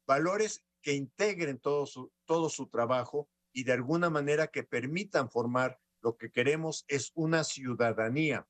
valores 0.04 0.64
que 0.82 0.92
integren 0.94 1.58
todo 1.58 1.86
su, 1.86 2.12
todo 2.26 2.50
su 2.50 2.66
trabajo 2.68 3.30
y 3.52 3.62
de 3.62 3.72
alguna 3.72 4.10
manera 4.10 4.48
que 4.48 4.64
permitan 4.64 5.30
formar 5.30 5.78
lo 6.02 6.16
que 6.16 6.32
queremos 6.32 6.84
es 6.88 7.12
una 7.14 7.44
ciudadanía. 7.44 8.48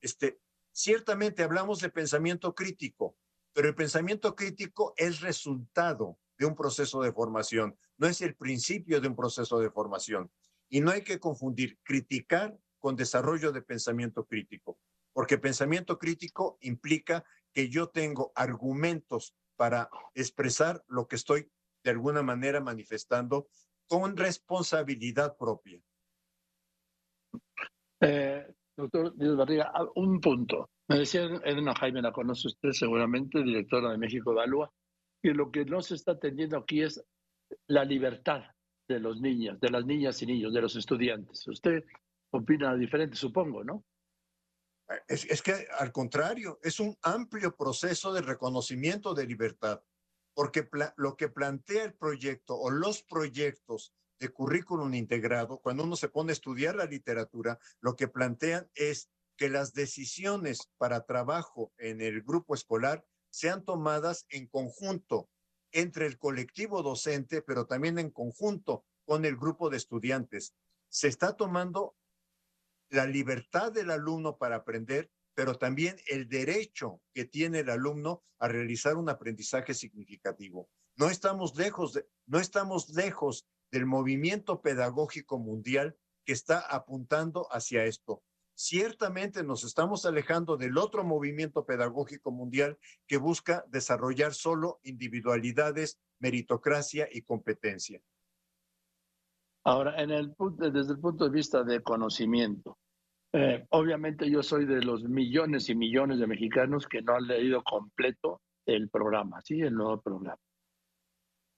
Este, 0.00 0.40
ciertamente 0.72 1.42
hablamos 1.42 1.80
de 1.80 1.90
pensamiento 1.90 2.54
crítico, 2.54 3.16
pero 3.52 3.68
el 3.68 3.74
pensamiento 3.74 4.34
crítico 4.36 4.94
es 4.96 5.20
resultado 5.20 6.18
de 6.42 6.46
un 6.46 6.56
proceso 6.56 7.00
de 7.00 7.12
formación, 7.12 7.76
no 7.98 8.08
es 8.08 8.20
el 8.20 8.34
principio 8.34 9.00
de 9.00 9.06
un 9.06 9.14
proceso 9.14 9.60
de 9.60 9.70
formación. 9.70 10.28
Y 10.68 10.80
no 10.80 10.90
hay 10.90 11.04
que 11.04 11.20
confundir 11.20 11.78
criticar 11.84 12.58
con 12.80 12.96
desarrollo 12.96 13.52
de 13.52 13.62
pensamiento 13.62 14.26
crítico, 14.26 14.76
porque 15.12 15.38
pensamiento 15.38 16.00
crítico 16.00 16.58
implica 16.60 17.24
que 17.52 17.68
yo 17.68 17.90
tengo 17.90 18.32
argumentos 18.34 19.36
para 19.54 19.88
expresar 20.14 20.82
lo 20.88 21.06
que 21.06 21.14
estoy 21.14 21.48
de 21.84 21.90
alguna 21.90 22.24
manera 22.24 22.60
manifestando 22.60 23.46
con 23.86 24.16
responsabilidad 24.16 25.36
propia. 25.36 25.80
Eh, 28.00 28.52
doctor 28.76 29.14
Díaz 29.16 29.36
Barriga, 29.36 29.72
un 29.94 30.20
punto. 30.20 30.70
Me 30.88 30.98
decía 30.98 31.22
Edna 31.44 31.72
Jaime, 31.76 32.02
la 32.02 32.10
conoce 32.10 32.48
usted 32.48 32.70
seguramente, 32.72 33.44
directora 33.44 33.92
de 33.92 33.98
México 33.98 34.32
Evalúa, 34.32 34.72
que 35.22 35.32
lo 35.32 35.50
que 35.50 35.64
no 35.64 35.80
se 35.80 35.94
está 35.94 36.12
atendiendo 36.12 36.58
aquí 36.58 36.82
es 36.82 37.02
la 37.68 37.84
libertad 37.84 38.42
de 38.88 38.98
los 38.98 39.20
niños, 39.20 39.60
de 39.60 39.70
las 39.70 39.84
niñas 39.84 40.20
y 40.22 40.26
niños, 40.26 40.52
de 40.52 40.60
los 40.60 40.74
estudiantes. 40.74 41.46
Usted 41.46 41.84
opina 42.30 42.74
diferente, 42.74 43.16
supongo, 43.16 43.62
¿no? 43.62 43.84
Es, 45.06 45.24
es, 45.26 45.40
que 45.42 45.66
al 45.78 45.92
contrario, 45.92 46.58
es 46.62 46.80
un 46.80 46.96
amplio 47.02 47.56
proceso 47.56 48.12
de 48.12 48.20
reconocimiento 48.20 49.14
de 49.14 49.26
libertad, 49.26 49.82
porque 50.34 50.68
lo 50.96 51.16
que 51.16 51.28
plantea 51.28 51.84
el 51.84 51.94
proyecto 51.94 52.58
o 52.58 52.70
los 52.70 53.02
proyectos 53.02 53.94
de 54.18 54.28
currículum 54.28 54.92
integrado, 54.94 55.58
cuando 55.58 55.84
uno 55.84 55.96
se 55.96 56.08
pone 56.08 56.32
a 56.32 56.34
estudiar 56.34 56.74
la 56.74 56.84
literatura, 56.84 57.58
lo 57.80 57.96
que 57.96 58.08
plantean 58.08 58.68
es 58.74 59.08
que 59.36 59.48
las 59.48 59.72
decisiones 59.72 60.70
para 60.78 61.06
trabajo 61.06 61.72
en 61.78 62.00
el 62.00 62.22
grupo 62.22 62.54
escolar 62.54 63.04
sean 63.32 63.64
tomadas 63.64 64.26
en 64.28 64.46
conjunto 64.46 65.30
entre 65.72 66.06
el 66.06 66.18
colectivo 66.18 66.82
docente, 66.82 67.40
pero 67.42 67.66
también 67.66 67.98
en 67.98 68.10
conjunto 68.10 68.84
con 69.04 69.24
el 69.24 69.36
grupo 69.36 69.70
de 69.70 69.78
estudiantes. 69.78 70.54
Se 70.90 71.08
está 71.08 71.34
tomando 71.34 71.96
la 72.90 73.06
libertad 73.06 73.72
del 73.72 73.90
alumno 73.90 74.36
para 74.36 74.56
aprender, 74.56 75.10
pero 75.34 75.56
también 75.56 75.96
el 76.08 76.28
derecho 76.28 77.00
que 77.14 77.24
tiene 77.24 77.60
el 77.60 77.70
alumno 77.70 78.22
a 78.38 78.48
realizar 78.48 78.96
un 78.96 79.08
aprendizaje 79.08 79.72
significativo. 79.72 80.68
No 80.96 81.08
estamos 81.08 81.56
lejos, 81.56 81.94
de, 81.94 82.06
no 82.26 82.38
estamos 82.38 82.90
lejos 82.90 83.46
del 83.70 83.86
movimiento 83.86 84.60
pedagógico 84.60 85.38
mundial 85.38 85.96
que 86.26 86.34
está 86.34 86.60
apuntando 86.60 87.48
hacia 87.50 87.86
esto. 87.86 88.22
Ciertamente 88.54 89.42
nos 89.42 89.64
estamos 89.64 90.04
alejando 90.04 90.56
del 90.56 90.76
otro 90.78 91.04
movimiento 91.04 91.64
pedagógico 91.64 92.30
mundial 92.30 92.78
que 93.06 93.16
busca 93.16 93.64
desarrollar 93.68 94.34
solo 94.34 94.80
individualidades, 94.82 95.98
meritocracia 96.18 97.08
y 97.10 97.22
competencia. 97.22 98.00
Ahora, 99.64 100.02
en 100.02 100.10
el, 100.10 100.34
desde 100.58 100.92
el 100.92 100.98
punto 100.98 101.24
de 101.24 101.30
vista 101.30 101.62
de 101.62 101.82
conocimiento, 101.82 102.78
eh, 103.32 103.64
obviamente 103.70 104.28
yo 104.28 104.42
soy 104.42 104.66
de 104.66 104.82
los 104.82 105.04
millones 105.04 105.68
y 105.68 105.74
millones 105.74 106.18
de 106.18 106.26
mexicanos 106.26 106.86
que 106.86 107.00
no 107.00 107.14
han 107.14 107.26
leído 107.26 107.62
completo 107.62 108.42
el 108.66 108.90
programa, 108.90 109.40
¿sí? 109.40 109.60
El 109.60 109.74
nuevo 109.74 110.00
programa. 110.00 110.38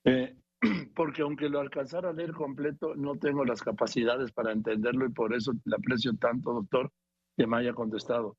Eh, 0.04 0.36
porque 0.94 1.22
aunque 1.22 1.48
lo 1.48 1.60
alcanzara 1.60 2.10
a 2.10 2.12
leer 2.12 2.32
completo, 2.32 2.94
no 2.94 3.16
tengo 3.16 3.44
las 3.44 3.62
capacidades 3.62 4.32
para 4.32 4.52
entenderlo 4.52 5.06
y 5.06 5.10
por 5.10 5.34
eso 5.34 5.52
le 5.64 5.76
aprecio 5.76 6.16
tanto, 6.16 6.52
doctor, 6.52 6.90
que 7.36 7.46
me 7.46 7.58
haya 7.58 7.72
contestado. 7.72 8.36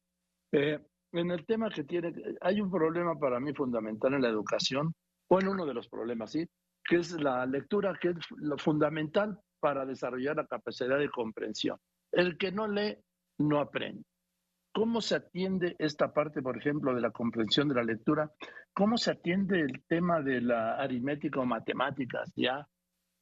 Eh, 0.51 0.79
en 1.11 1.31
el 1.31 1.45
tema 1.45 1.69
que 1.69 1.83
tiene, 1.83 2.13
hay 2.41 2.61
un 2.61 2.71
problema 2.71 3.17
para 3.17 3.39
mí 3.39 3.53
fundamental 3.53 4.13
en 4.13 4.21
la 4.21 4.29
educación, 4.29 4.93
o 5.27 5.39
en 5.39 5.47
uno 5.47 5.65
de 5.65 5.73
los 5.73 5.87
problemas, 5.87 6.31
¿sí? 6.31 6.47
Que 6.83 6.97
es 6.97 7.11
la 7.19 7.45
lectura, 7.45 7.97
que 7.99 8.09
es 8.09 8.17
lo 8.37 8.57
fundamental 8.57 9.39
para 9.59 9.85
desarrollar 9.85 10.35
la 10.35 10.45
capacidad 10.45 10.99
de 10.99 11.09
comprensión. 11.09 11.77
El 12.11 12.37
que 12.37 12.51
no 12.51 12.67
lee, 12.67 12.97
no 13.39 13.59
aprende. 13.59 14.03
¿Cómo 14.75 14.99
se 14.99 15.15
atiende 15.15 15.77
esta 15.79 16.11
parte, 16.11 16.41
por 16.41 16.57
ejemplo, 16.57 16.93
de 16.93 16.99
la 16.99 17.11
comprensión 17.11 17.69
de 17.69 17.75
la 17.75 17.83
lectura? 17.83 18.29
¿Cómo 18.73 18.97
se 18.97 19.11
atiende 19.11 19.61
el 19.61 19.85
tema 19.87 20.21
de 20.21 20.41
la 20.41 20.75
aritmética 20.75 21.39
o 21.39 21.45
matemáticas, 21.45 22.29
ya? 22.35 22.67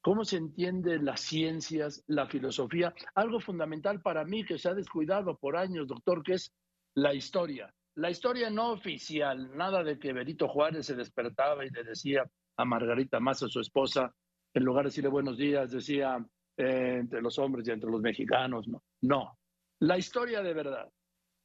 ¿Cómo 0.02 0.26
se 0.26 0.38
entiende 0.38 0.98
las 0.98 1.22
ciencias, 1.22 2.04
la 2.08 2.26
filosofía? 2.26 2.92
Algo 3.14 3.40
fundamental 3.40 4.02
para 4.02 4.26
mí 4.26 4.44
que 4.44 4.58
se 4.58 4.68
ha 4.68 4.74
descuidado 4.74 5.38
por 5.38 5.56
años, 5.56 5.88
doctor, 5.88 6.24
que 6.24 6.34
es 6.34 6.52
la 6.96 7.14
historia. 7.14 7.72
La 7.98 8.10
historia 8.10 8.50
no 8.50 8.72
oficial, 8.72 9.56
nada 9.56 9.84
de 9.84 10.00
que 10.00 10.12
Benito 10.12 10.48
Juárez 10.48 10.88
se 10.88 10.96
despertaba 10.96 11.64
y 11.64 11.70
le 11.70 11.84
decía 11.84 12.24
a 12.58 12.66
Margarita 12.66 13.20
Massa, 13.20 13.48
su 13.48 13.60
esposa, 13.60 14.12
en 14.56 14.64
lugar 14.64 14.86
de 14.86 14.90
decirle 14.90 15.12
buenos 15.12 15.38
días, 15.38 15.70
decía 15.70 16.18
eh, 16.58 16.98
entre 17.02 17.22
los 17.22 17.38
hombres 17.38 17.68
y 17.68 17.72
entre 17.72 17.92
los 17.92 18.02
mexicanos. 18.02 18.68
No, 18.68 18.82
no. 19.04 19.38
La 19.82 20.00
historia 20.00 20.42
de 20.42 20.54
verdad 20.56 20.90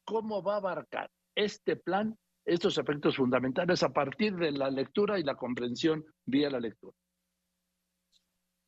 cómo 0.09 0.41
va 0.41 0.55
a 0.55 0.57
abarcar 0.57 1.11
este 1.35 1.75
plan 1.75 2.17
estos 2.43 2.79
aspectos 2.79 3.15
fundamentales 3.15 3.83
a 3.83 3.93
partir 3.93 4.35
de 4.35 4.51
la 4.51 4.71
lectura 4.71 5.19
y 5.19 5.23
la 5.23 5.35
comprensión 5.35 6.03
vía 6.25 6.49
la 6.49 6.59
lectura. 6.59 6.97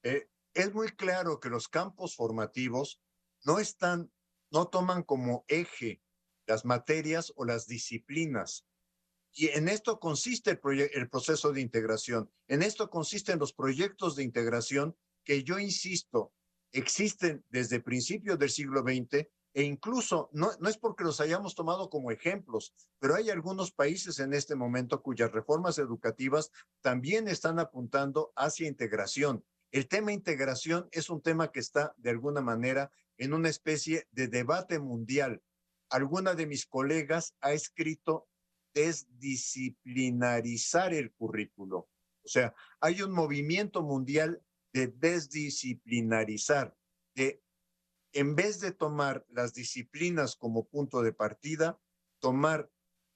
Eh, 0.04 0.28
es 0.54 0.72
muy 0.72 0.90
claro 0.90 1.40
que 1.40 1.50
los 1.50 1.68
campos 1.68 2.16
formativos 2.16 3.02
no 3.44 3.58
están, 3.58 4.12
no 4.52 4.68
toman 4.68 5.02
como 5.02 5.44
eje 5.48 6.04
las 6.46 6.64
materias 6.64 7.34
o 7.36 7.44
las 7.44 7.66
disciplinas. 7.66 8.68
Y 9.34 9.48
en 9.48 9.68
esto 9.68 10.00
consiste 10.00 10.52
el, 10.52 10.90
el 10.94 11.10
proceso 11.10 11.52
de 11.52 11.62
integración. 11.62 12.30
En 12.48 12.62
esto 12.62 12.88
consisten 12.92 13.40
los 13.40 13.54
proyectos 13.54 14.16
de 14.16 14.24
integración 14.24 14.96
que 15.24 15.44
yo 15.44 15.58
insisto, 15.58 16.34
existen 16.72 17.44
desde 17.50 17.80
principios 17.80 18.38
del 18.38 18.52
siglo 18.52 18.82
XX 18.82 19.28
e 19.54 19.64
incluso 19.64 20.30
no, 20.32 20.52
no 20.60 20.70
es 20.70 20.78
porque 20.78 21.04
los 21.04 21.20
hayamos 21.20 21.56
tomado 21.56 21.90
como 21.90 22.12
ejemplos, 22.12 22.74
pero 23.00 23.16
hay 23.16 23.30
algunos 23.30 23.72
países 23.72 24.20
en 24.20 24.34
este 24.34 24.56
momento 24.56 25.02
cuyas 25.02 25.32
reformas 25.32 25.78
educativas 25.78 26.52
también 26.82 27.28
están 27.28 27.60
apuntando 27.60 28.32
hacia 28.36 28.68
integración. 28.68 29.44
El 29.72 29.88
tema 29.88 30.12
integración 30.12 30.88
es 30.92 31.10
un 31.10 31.22
tema 31.22 31.52
que 31.52 31.60
está 31.60 31.94
de 31.98 32.10
alguna 32.10 32.42
manera 32.42 32.92
en 33.18 33.34
una 33.34 33.50
especie 33.50 34.08
de 34.12 34.28
debate 34.28 34.80
mundial. 34.80 35.42
Alguna 35.90 36.34
de 36.34 36.48
mis 36.48 36.66
colegas 36.66 37.36
ha 37.42 37.54
escrito 37.54 38.28
desdisciplinarizar 38.74 40.94
el 40.94 41.12
currículo. 41.14 41.90
O 42.24 42.28
sea, 42.28 42.54
hay 42.80 43.02
un 43.02 43.12
movimiento 43.12 43.82
mundial 43.82 44.44
de 44.74 44.88
desdisciplinarizar, 44.88 46.76
de 47.16 47.42
en 48.14 48.36
vez 48.36 48.60
de 48.60 48.72
tomar 48.72 49.26
las 49.30 49.54
disciplinas 49.54 50.36
como 50.36 50.68
punto 50.68 51.02
de 51.02 51.14
partida, 51.14 51.80
tomar 52.20 52.70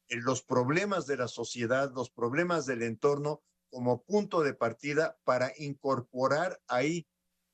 eh, 0.07 0.17
los 0.17 0.41
problemas 0.41 1.05
de 1.05 1.17
la 1.17 1.27
sociedad, 1.27 1.91
los 1.93 2.09
problemas 2.09 2.65
del 2.65 2.83
entorno 2.83 3.43
como 3.69 4.03
punto 4.03 4.41
de 4.41 4.53
partida 4.53 5.17
para 5.23 5.51
incorporar 5.57 6.61
ahí 6.67 7.07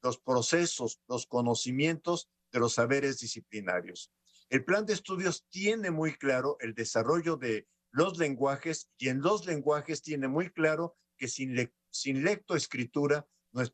los 0.03 0.19
procesos, 0.19 1.01
los 1.07 1.25
conocimientos 1.25 2.29
de 2.51 2.59
los 2.59 2.73
saberes 2.73 3.19
disciplinarios. 3.19 4.11
El 4.49 4.65
plan 4.65 4.85
de 4.85 4.93
estudios 4.93 5.47
tiene 5.49 5.91
muy 5.91 6.15
claro 6.15 6.57
el 6.59 6.73
desarrollo 6.73 7.37
de 7.37 7.67
los 7.91 8.17
lenguajes 8.17 8.89
y 8.97 9.09
en 9.09 9.21
los 9.21 9.45
lenguajes 9.45 10.01
tiene 10.01 10.27
muy 10.27 10.49
claro 10.51 10.97
que 11.17 11.27
sin, 11.27 11.71
sin 11.89 12.23
lectoescritura 12.23 13.27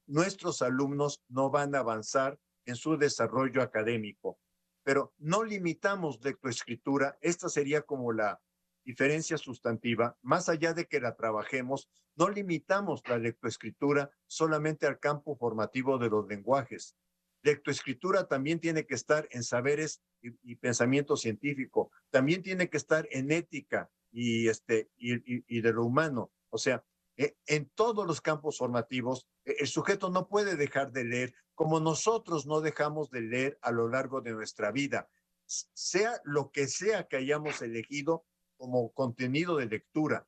nuestros 0.05 0.61
alumnos 0.61 1.23
no 1.27 1.49
van 1.49 1.75
a 1.75 1.79
avanzar 1.79 2.39
en 2.67 2.75
su 2.75 2.97
desarrollo 2.97 3.63
académico. 3.63 4.39
Pero 4.83 5.13
no 5.17 5.43
limitamos 5.43 6.23
lectoescritura, 6.23 7.17
esta 7.21 7.49
sería 7.49 7.81
como 7.81 8.13
la 8.13 8.39
diferencia 8.85 9.37
sustantiva, 9.37 10.17
más 10.21 10.47
allá 10.47 10.73
de 10.73 10.85
que 10.85 11.01
la 11.01 11.15
trabajemos, 11.15 11.89
no 12.15 12.29
limitamos 12.29 13.01
la 13.07 13.17
lectoescritura 13.17 14.11
solamente 14.27 14.85
al 14.85 14.99
campo 14.99 15.35
formativo 15.35 15.97
de 15.97 16.09
los 16.09 16.27
lenguajes. 16.27 16.95
Lectoescritura 17.41 18.27
también 18.27 18.59
tiene 18.59 18.85
que 18.85 18.95
estar 18.95 19.27
en 19.31 19.43
saberes 19.43 20.01
y, 20.21 20.55
pensamiento 20.55 21.17
científico, 21.17 21.91
también 22.09 22.41
tiene 22.41 22.69
que 22.69 22.77
estar 22.77 23.07
en 23.11 23.31
ética 23.31 23.89
y, 24.11 24.47
este, 24.47 24.89
y 24.97 25.61
de 25.61 25.73
lo 25.73 25.85
humano. 25.85 26.31
O 26.49 26.57
sea, 26.57 26.83
eh, 27.17 27.35
en 27.47 27.69
todos 27.73 28.05
los 28.05 28.21
campos 28.21 28.59
formativos, 28.59 29.27
eh, 29.43 29.55
el 29.59 29.67
sujeto 29.67 30.09
no 30.11 30.27
puede 30.27 30.55
dejar 30.55 30.91
de 30.91 31.03
leer 31.03 31.33
como 31.57 31.79
nosotros 31.79 32.45
no 32.45 32.61
dejamos 32.61 33.09
de 33.09 33.21
leer 33.21 33.57
a 33.63 33.71
lo 33.71 33.89
largo 33.89 34.21
de 34.21 34.31
nuestra 34.31 34.71
vida, 34.71 35.09
sea 35.47 36.21
lo 36.23 36.51
que 36.51 36.67
sea 36.67 37.07
que 37.07 37.17
hayamos 37.17 37.63
elegido 37.63 38.27
como 38.57 38.93
contenido 38.93 39.57
de 39.57 39.65
lectura. 39.65 40.27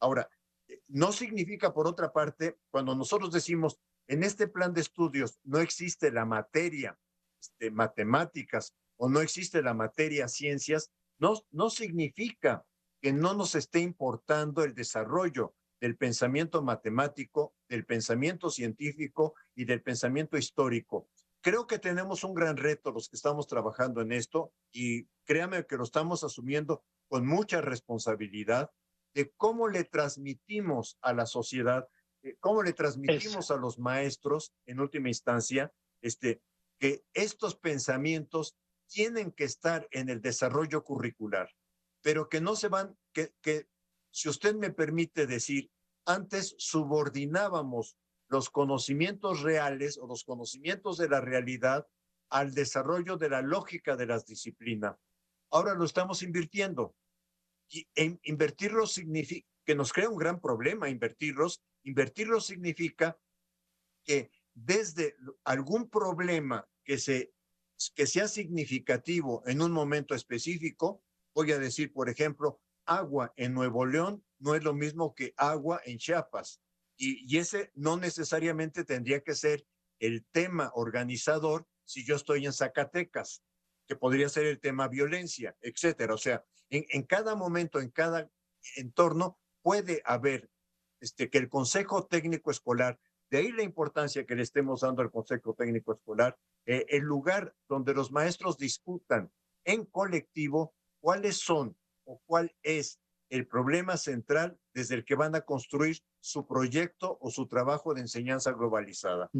Ahora, 0.00 0.30
eh, 0.68 0.80
no 0.88 1.12
significa, 1.12 1.74
por 1.74 1.86
otra 1.86 2.10
parte, 2.10 2.58
cuando 2.70 2.94
nosotros 2.94 3.30
decimos, 3.30 3.78
en 4.06 4.24
este 4.24 4.48
plan 4.48 4.72
de 4.72 4.80
estudios 4.80 5.38
no 5.44 5.58
existe 5.58 6.10
la 6.10 6.24
materia 6.24 6.98
este, 7.38 7.70
matemáticas 7.70 8.74
o 8.96 9.10
no 9.10 9.20
existe 9.20 9.60
la 9.60 9.74
materia 9.74 10.26
ciencias, 10.26 10.90
no, 11.18 11.34
no 11.50 11.68
significa 11.68 12.64
que 13.02 13.12
no 13.12 13.34
nos 13.34 13.56
esté 13.56 13.80
importando 13.80 14.64
el 14.64 14.74
desarrollo 14.74 15.54
del 15.82 15.98
pensamiento 15.98 16.62
matemático, 16.62 17.54
del 17.72 17.86
pensamiento 17.86 18.50
científico 18.50 19.34
y 19.54 19.64
del 19.64 19.82
pensamiento 19.82 20.36
histórico. 20.36 21.08
Creo 21.40 21.66
que 21.66 21.78
tenemos 21.78 22.22
un 22.22 22.34
gran 22.34 22.58
reto 22.58 22.92
los 22.92 23.08
que 23.08 23.16
estamos 23.16 23.46
trabajando 23.46 24.02
en 24.02 24.12
esto 24.12 24.52
y 24.70 25.06
créame 25.24 25.64
que 25.66 25.78
lo 25.78 25.84
estamos 25.84 26.22
asumiendo 26.22 26.84
con 27.08 27.26
mucha 27.26 27.62
responsabilidad 27.62 28.70
de 29.14 29.32
cómo 29.38 29.68
le 29.68 29.84
transmitimos 29.84 30.98
a 31.00 31.14
la 31.14 31.24
sociedad, 31.24 31.88
cómo 32.40 32.62
le 32.62 32.74
transmitimos 32.74 33.50
a 33.50 33.56
los 33.56 33.78
maestros 33.78 34.52
en 34.66 34.78
última 34.78 35.08
instancia, 35.08 35.72
este, 36.02 36.42
que 36.78 37.04
estos 37.14 37.56
pensamientos 37.56 38.54
tienen 38.86 39.32
que 39.32 39.44
estar 39.44 39.88
en 39.92 40.10
el 40.10 40.20
desarrollo 40.20 40.84
curricular, 40.84 41.48
pero 42.02 42.28
que 42.28 42.42
no 42.42 42.54
se 42.54 42.68
van, 42.68 42.98
que, 43.14 43.32
que 43.40 43.66
si 44.10 44.28
usted 44.28 44.54
me 44.56 44.70
permite 44.70 45.26
decir, 45.26 45.70
antes 46.04 46.54
subordinábamos 46.58 47.96
los 48.28 48.50
conocimientos 48.50 49.42
reales 49.42 49.98
o 49.98 50.06
los 50.06 50.24
conocimientos 50.24 50.96
de 50.96 51.08
la 51.08 51.20
realidad 51.20 51.86
al 52.30 52.54
desarrollo 52.54 53.16
de 53.16 53.28
la 53.28 53.42
lógica 53.42 53.96
de 53.96 54.06
las 54.06 54.24
disciplinas. 54.24 54.96
Ahora 55.50 55.74
lo 55.74 55.84
estamos 55.84 56.22
invirtiendo. 56.22 56.96
Y 57.68 57.86
invertirlos 58.24 58.92
significa 58.92 59.46
que 59.64 59.74
nos 59.74 59.92
crea 59.92 60.08
un 60.08 60.18
gran 60.18 60.40
problema 60.40 60.88
invertirlos. 60.88 61.62
Invertirlos 61.84 62.46
significa 62.46 63.18
que 64.04 64.30
desde 64.54 65.14
algún 65.44 65.88
problema 65.88 66.66
que 66.84 66.98
sea 66.98 68.28
significativo 68.28 69.42
en 69.46 69.60
un 69.62 69.72
momento 69.72 70.14
específico, 70.14 71.02
voy 71.34 71.52
a 71.52 71.58
decir, 71.58 71.92
por 71.92 72.08
ejemplo, 72.08 72.60
agua 72.86 73.32
en 73.36 73.54
Nuevo 73.54 73.86
León 73.86 74.24
no 74.42 74.54
es 74.54 74.62
lo 74.62 74.74
mismo 74.74 75.14
que 75.14 75.34
agua 75.36 75.80
en 75.84 75.98
Chiapas. 75.98 76.60
Y, 76.96 77.36
ese 77.38 77.70
no 77.74 77.96
necesariamente 77.96 78.84
tendría 78.84 79.20
que 79.22 79.34
ser 79.34 79.66
el 79.98 80.24
tema 80.30 80.70
organizador 80.74 81.66
si 81.84 82.04
yo 82.04 82.16
estoy 82.16 82.46
en 82.46 82.52
Zacatecas, 82.52 83.42
que 83.88 83.96
podría 83.96 84.28
ser 84.28 84.46
el 84.46 84.60
tema 84.60 84.88
violencia, 84.88 85.56
etcétera. 85.60 86.14
O 86.14 86.18
sea, 86.18 86.44
en, 86.70 86.84
en 86.90 87.02
cada 87.02 87.34
momento, 87.34 87.80
en 87.80 87.90
cada 87.90 88.30
entorno, 88.76 89.38
puede 89.62 90.02
haber 90.04 90.50
este, 91.02 91.30
que 91.30 91.38
el 91.38 91.48
Consejo 91.48 92.06
Técnico 92.06 92.52
Escolar, 92.52 93.00
de 93.28 93.38
ahí 93.38 93.50
la 93.50 93.64
importancia 93.64 94.24
que 94.24 94.36
le 94.36 94.42
estemos 94.42 94.82
dando 94.82 95.02
al 95.02 95.10
Consejo 95.10 95.54
Técnico 95.54 95.92
Escolar, 95.92 96.38
eh, 96.64 96.86
el 96.90 97.02
lugar 97.02 97.56
donde 97.68 97.92
los 97.92 98.12
maestros 98.12 98.56
discutan 98.56 99.32
en 99.64 99.84
colectivo 99.86 100.74
cuáles 101.00 101.38
son 101.38 101.76
o 102.04 102.20
cuál 102.24 102.54
es 102.62 103.00
el 103.32 103.46
problema 103.46 103.96
central 103.96 104.58
desde 104.74 104.94
el 104.94 105.06
que 105.06 105.14
van 105.14 105.34
a 105.34 105.40
construir 105.40 106.02
su 106.20 106.46
proyecto 106.46 107.16
o 107.18 107.30
su 107.30 107.48
trabajo 107.48 107.94
de 107.94 108.02
enseñanza 108.02 108.52
globalizada. 108.52 109.30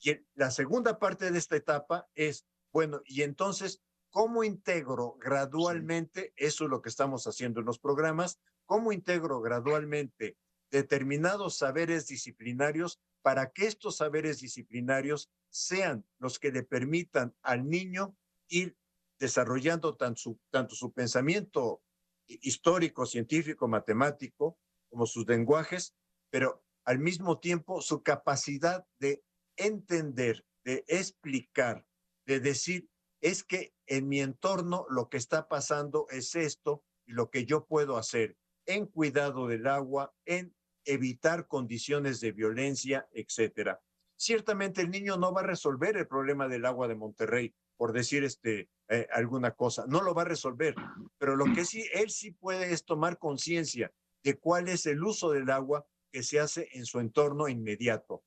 Y 0.00 0.16
la 0.34 0.50
segunda 0.50 0.98
parte 0.98 1.30
de 1.30 1.38
esta 1.38 1.56
etapa 1.56 2.06
es, 2.14 2.46
bueno, 2.74 3.00
y 3.06 3.22
entonces, 3.22 3.80
¿cómo 4.10 4.44
integro 4.44 5.16
gradualmente, 5.18 6.34
eso 6.36 6.64
es 6.64 6.70
lo 6.70 6.82
que 6.82 6.90
estamos 6.90 7.26
haciendo 7.26 7.60
en 7.60 7.66
los 7.66 7.78
programas, 7.78 8.38
cómo 8.66 8.92
integro 8.92 9.40
gradualmente 9.40 10.36
determinados 10.70 11.56
saberes 11.56 12.06
disciplinarios 12.06 13.00
para 13.22 13.50
que 13.50 13.66
estos 13.66 13.96
saberes 13.96 14.40
disciplinarios 14.40 15.30
sean 15.48 16.04
los 16.18 16.38
que 16.38 16.52
le 16.52 16.64
permitan 16.64 17.34
al 17.40 17.66
niño 17.66 18.14
ir 18.48 18.76
desarrollando 19.18 19.96
tanto 19.96 20.20
su, 20.20 20.40
tanto 20.50 20.74
su 20.74 20.92
pensamiento 20.92 21.80
histórico, 22.28 23.06
científico, 23.06 23.68
matemático, 23.68 24.58
como 24.88 25.06
sus 25.06 25.26
lenguajes, 25.26 25.94
pero 26.30 26.62
al 26.84 26.98
mismo 26.98 27.38
tiempo 27.38 27.80
su 27.80 28.02
capacidad 28.02 28.86
de 28.98 29.22
entender, 29.56 30.44
de 30.64 30.84
explicar, 30.88 31.84
de 32.26 32.40
decir, 32.40 32.88
es 33.20 33.42
que 33.42 33.74
en 33.86 34.08
mi 34.08 34.20
entorno 34.20 34.86
lo 34.88 35.08
que 35.08 35.16
está 35.16 35.48
pasando 35.48 36.06
es 36.10 36.34
esto 36.34 36.84
y 37.06 37.12
lo 37.12 37.30
que 37.30 37.44
yo 37.44 37.66
puedo 37.66 37.96
hacer 37.96 38.36
en 38.66 38.86
cuidado 38.86 39.48
del 39.48 39.66
agua, 39.66 40.14
en 40.26 40.54
evitar 40.84 41.46
condiciones 41.46 42.20
de 42.20 42.32
violencia, 42.32 43.08
etcétera. 43.12 43.80
Ciertamente 44.16 44.82
el 44.82 44.90
niño 44.90 45.16
no 45.16 45.32
va 45.32 45.40
a 45.40 45.46
resolver 45.46 45.96
el 45.96 46.06
problema 46.06 46.48
del 46.48 46.66
agua 46.66 46.88
de 46.88 46.94
Monterrey, 46.94 47.54
por 47.76 47.92
decir 47.92 48.24
este, 48.24 48.68
eh, 48.88 49.06
alguna 49.12 49.52
cosa. 49.52 49.84
No 49.86 50.02
lo 50.02 50.14
va 50.14 50.22
a 50.22 50.26
resolver, 50.26 50.74
pero 51.18 51.36
lo 51.36 51.44
que 51.54 51.64
sí, 51.64 51.86
él 51.92 52.10
sí 52.10 52.30
puede 52.30 52.72
es 52.72 52.84
tomar 52.84 53.18
conciencia 53.18 53.92
de 54.24 54.38
cuál 54.38 54.68
es 54.68 54.86
el 54.86 55.02
uso 55.02 55.30
del 55.30 55.50
agua 55.50 55.86
que 56.10 56.22
se 56.22 56.40
hace 56.40 56.68
en 56.72 56.86
su 56.86 57.00
entorno 57.00 57.48
inmediato. 57.48 58.24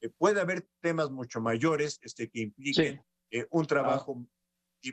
Eh, 0.00 0.10
puede 0.10 0.40
haber 0.40 0.68
temas 0.80 1.10
mucho 1.10 1.40
mayores 1.40 1.98
este, 2.02 2.28
que 2.28 2.40
impliquen 2.40 3.02
eh, 3.30 3.46
un 3.50 3.66
trabajo 3.66 4.24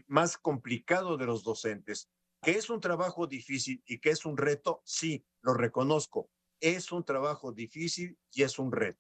más 0.08 0.38
complicado 0.38 1.18
de 1.18 1.26
los 1.26 1.44
docentes. 1.44 2.10
Que 2.42 2.52
es 2.52 2.70
un 2.72 2.82
trabajo 2.82 3.28
difícil 3.28 3.84
y 3.86 4.00
que 4.00 4.10
es 4.10 4.26
un 4.26 4.36
reto, 4.36 4.82
sí, 4.84 5.24
lo 5.42 5.54
reconozco. 5.54 6.32
Es 6.60 6.92
un 6.92 7.04
trabajo 7.04 7.52
difícil 7.52 8.18
y 8.32 8.42
es 8.42 8.58
un 8.58 8.72
reto. 8.72 9.00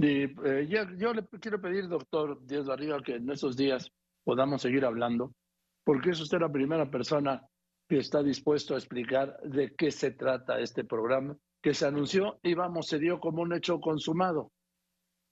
Eh, 0.00 0.66
yo, 0.68 1.12
le 1.12 1.26
quiero 1.40 1.60
pedir, 1.60 1.88
doctor 1.88 2.44
Díaz 2.46 2.66
Barriga, 2.66 3.02
que 3.02 3.16
en 3.16 3.30
estos 3.30 3.56
días 3.56 3.92
podamos 4.26 4.60
seguir 4.60 4.84
hablando, 4.84 5.32
porque 5.84 6.10
es 6.10 6.20
usted 6.20 6.40
la 6.40 6.50
primera 6.50 6.90
persona 6.90 7.46
que 7.88 7.98
está 7.98 8.24
dispuesto 8.24 8.74
a 8.74 8.78
explicar 8.78 9.38
de 9.44 9.72
qué 9.76 9.92
se 9.92 10.10
trata 10.10 10.58
este 10.58 10.82
programa, 10.82 11.36
que 11.62 11.72
se 11.72 11.86
anunció 11.86 12.40
y 12.42 12.54
vamos, 12.54 12.88
se 12.88 12.98
dio 12.98 13.20
como 13.20 13.42
un 13.42 13.52
hecho 13.52 13.78
consumado. 13.78 14.50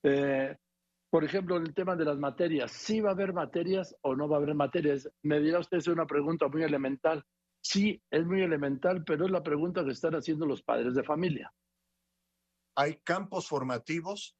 Eh, 0.04 0.56
por 1.10 1.24
ejemplo, 1.24 1.56
el 1.56 1.74
tema 1.74 1.96
de 1.96 2.04
las 2.04 2.18
materias, 2.18 2.70
¿sí 2.70 3.00
va 3.00 3.10
a 3.10 3.14
haber 3.14 3.32
materias 3.32 3.96
o 4.02 4.14
no 4.14 4.28
va 4.28 4.36
a 4.36 4.40
haber 4.40 4.54
materias? 4.54 5.10
Me 5.22 5.40
dirá 5.40 5.58
usted, 5.58 5.78
es 5.78 5.88
una 5.88 6.06
pregunta 6.06 6.46
muy 6.46 6.62
elemental. 6.62 7.24
Sí, 7.60 8.00
es 8.12 8.24
muy 8.24 8.42
elemental, 8.42 9.02
pero 9.04 9.24
es 9.24 9.32
la 9.32 9.42
pregunta 9.42 9.84
que 9.84 9.90
están 9.90 10.14
haciendo 10.14 10.46
los 10.46 10.62
padres 10.62 10.94
de 10.94 11.02
familia. 11.02 11.52
Hay 12.76 13.00
campos 13.02 13.48
formativos 13.48 14.36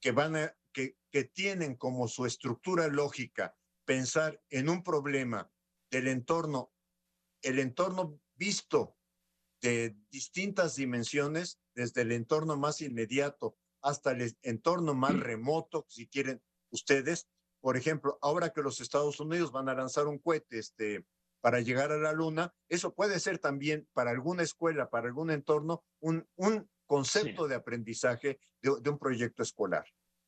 que, 0.00 0.12
van 0.12 0.36
a, 0.36 0.54
que, 0.76 0.98
que 1.10 1.24
tienen 1.24 1.74
como 1.74 2.06
su 2.06 2.26
estructura 2.26 2.88
lógica 2.88 3.56
pensar 3.86 4.42
en 4.50 4.68
un 4.68 4.82
problema 4.82 5.50
del 5.90 6.06
entorno, 6.06 6.70
el 7.40 7.58
entorno 7.60 8.20
visto 8.34 8.94
de 9.62 9.96
distintas 10.10 10.76
dimensiones, 10.76 11.58
desde 11.74 12.02
el 12.02 12.12
entorno 12.12 12.58
más 12.58 12.82
inmediato 12.82 13.56
hasta 13.80 14.10
el 14.10 14.36
entorno 14.42 14.92
más 14.92 15.18
remoto, 15.18 15.86
si 15.88 16.08
quieren 16.08 16.42
ustedes. 16.70 17.26
Por 17.62 17.78
ejemplo, 17.78 18.18
ahora 18.20 18.50
que 18.50 18.60
los 18.60 18.82
Estados 18.82 19.18
Unidos 19.18 19.52
van 19.52 19.70
a 19.70 19.74
lanzar 19.74 20.06
un 20.06 20.18
cohete 20.18 20.58
este, 20.58 21.06
para 21.40 21.60
llegar 21.60 21.90
a 21.90 21.96
la 21.96 22.12
Luna, 22.12 22.54
eso 22.68 22.94
puede 22.94 23.18
ser 23.18 23.38
también 23.38 23.88
para 23.94 24.10
alguna 24.10 24.42
escuela, 24.42 24.90
para 24.90 25.06
algún 25.06 25.30
entorno, 25.30 25.84
un, 26.00 26.28
un 26.34 26.68
concepto 26.84 27.48
de 27.48 27.54
aprendizaje 27.54 28.38
de, 28.60 28.90
un 28.90 28.98
proyecto 28.98 29.42
escolar, 29.42 29.86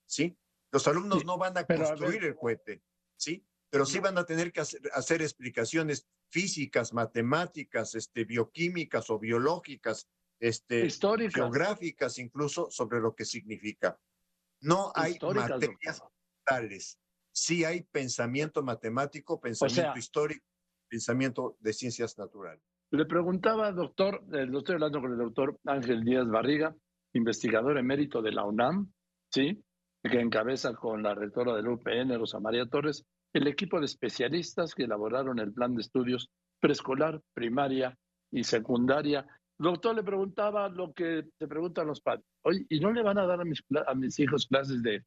¿sí? 0.08 0.36
Los 0.72 0.86
alumnos 0.88 1.24
no 1.24 1.38
van 1.38 1.56
a 1.56 1.64
construir 1.64 2.24
el 2.24 2.34
cohete, 2.34 2.82
¿sí? 3.16 3.44
Pero 3.70 3.84
sí 3.84 4.00
van 4.00 4.16
a 4.18 4.24
tener 4.24 4.52
que 4.52 4.60
hacer, 4.60 5.22
explicaciones 5.22 6.08
físicas, 6.30 6.92
matemáticas, 6.92 7.94
este, 7.94 8.24
bioquímicas 8.24 9.10
o 9.10 9.18
biológicas, 9.18 10.08
este, 10.40 10.88
geográficas 11.30 12.18
incluso 12.18 12.70
sobre 12.70 13.00
lo 13.00 13.14
que 13.14 13.24
significa. 13.24 13.98
No 14.60 14.90
hay 14.94 15.18
materias 15.20 16.02
tales. 16.44 16.98
Sí 17.30 17.64
hay 17.64 17.82
pensamiento 17.82 18.62
matemático, 18.62 19.38
pensamiento 19.40 19.98
histórico, 19.98 20.44
pensamiento 20.88 21.56
de 21.60 21.72
ciencias 21.72 22.16
naturales. 22.18 22.62
Le 22.90 23.04
preguntaba, 23.04 23.70
doctor, 23.72 24.24
eh, 24.32 24.46
lo 24.46 24.58
estoy 24.58 24.74
hablando 24.74 25.00
con 25.00 25.12
el 25.12 25.18
doctor 25.18 25.60
Ángel 25.66 26.02
Díaz 26.04 26.26
Barriga, 26.26 26.74
investigador 27.12 27.78
emérito 27.78 28.22
de 28.22 28.32
la 28.32 28.44
UNAM, 28.44 28.90
¿sí? 29.30 29.62
Que 30.02 30.20
encabeza 30.20 30.74
con 30.74 31.02
la 31.02 31.14
rectora 31.14 31.54
del 31.54 31.68
UPN, 31.68 32.18
Rosa 32.18 32.40
María 32.40 32.66
Torres, 32.66 33.04
el 33.32 33.46
equipo 33.46 33.78
de 33.78 33.86
especialistas 33.86 34.74
que 34.74 34.84
elaboraron 34.84 35.38
el 35.38 35.52
plan 35.52 35.74
de 35.74 35.82
estudios 35.82 36.30
preescolar, 36.60 37.20
primaria 37.34 37.96
y 38.30 38.44
secundaria 38.44 39.26
doctor 39.58 39.94
le 39.94 40.02
preguntaba 40.02 40.68
lo 40.68 40.92
que 40.92 41.24
te 41.36 41.48
preguntan 41.48 41.88
los 41.88 42.00
padres. 42.00 42.24
Oye, 42.44 42.64
¿y 42.68 42.80
no 42.80 42.92
le 42.92 43.02
van 43.02 43.18
a 43.18 43.26
dar 43.26 43.40
a 43.40 43.94
mis, 43.94 44.18
hijos 44.18 44.46
clases 44.46 44.82
de, 44.82 45.02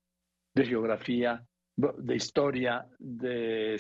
geografía, 0.56 1.43
de 1.75 2.15
historia, 2.15 2.88
de 2.99 3.80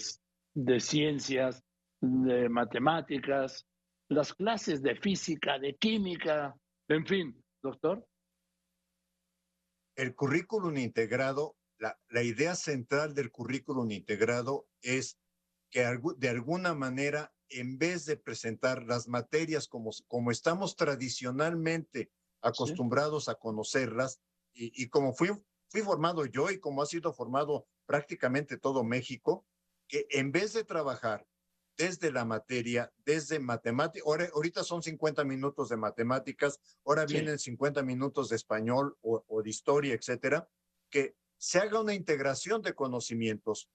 ciencias, 0.79 1.63
de 1.99 2.49
matemáticas, 2.49 3.65
las 4.09 4.33
clases 4.33 4.81
de 4.81 4.95
física, 4.95 5.59
de 5.59 5.75
química, 5.75 6.55
en 6.87 7.05
fin, 7.05 7.43
doctor? 7.61 8.05
El 10.01 10.15
currículum 10.15 10.79
integrado, 10.79 11.55
la, 11.77 11.95
la 12.09 12.23
idea 12.23 12.55
central 12.55 13.13
del 13.13 13.29
currículum 13.29 13.91
integrado 13.91 14.67
es 14.81 15.19
que 15.69 15.85
de 16.17 16.27
alguna 16.27 16.73
manera, 16.73 17.35
en 17.49 17.77
vez 17.77 18.05
de 18.05 18.17
presentar 18.17 18.81
las 18.81 19.07
materias 19.07 19.67
como, 19.67 19.91
como 20.07 20.31
estamos 20.31 20.75
tradicionalmente 20.75 22.11
acostumbrados 22.41 23.29
a 23.29 23.35
conocerlas, 23.35 24.19
y, 24.53 24.71
y, 24.73 24.89
como 24.89 25.13
fui, 25.13 25.29
fui 25.69 25.81
formado 25.81 26.25
yo 26.25 26.49
y 26.49 26.59
como 26.59 26.81
ha 26.81 26.87
sido 26.87 27.13
formado 27.13 27.67
prácticamente 27.85 28.57
todo 28.57 28.83
México, 28.83 29.45
que 29.87 30.07
en 30.09 30.31
vez 30.31 30.53
de 30.53 30.63
trabajar 30.63 31.27
desde 31.77 32.11
la 32.11 32.25
materia, 32.25 32.91
desde 33.05 33.39
matemáticas, 33.39 34.05
ahorita 34.33 34.63
son 34.63 34.83
50 34.83 35.23
minutos 35.23 35.69
de 35.69 35.77
matemáticas, 35.77 36.59
ahora 36.85 37.05
vienen 37.05 37.39
50 37.39 37.81
minutos 37.83 38.29
de 38.29 38.35
español 38.35 38.97
o, 39.01 39.23
o, 39.27 39.41
de 39.41 39.49
historia, 39.49 39.93
etcétera, 39.93 40.47
que 40.89 41.15
se 41.37 41.59
haga 41.59 41.81
una 41.81 41.93
integración 41.93 42.61
de 42.61 42.75
conocimientos. 42.75 43.69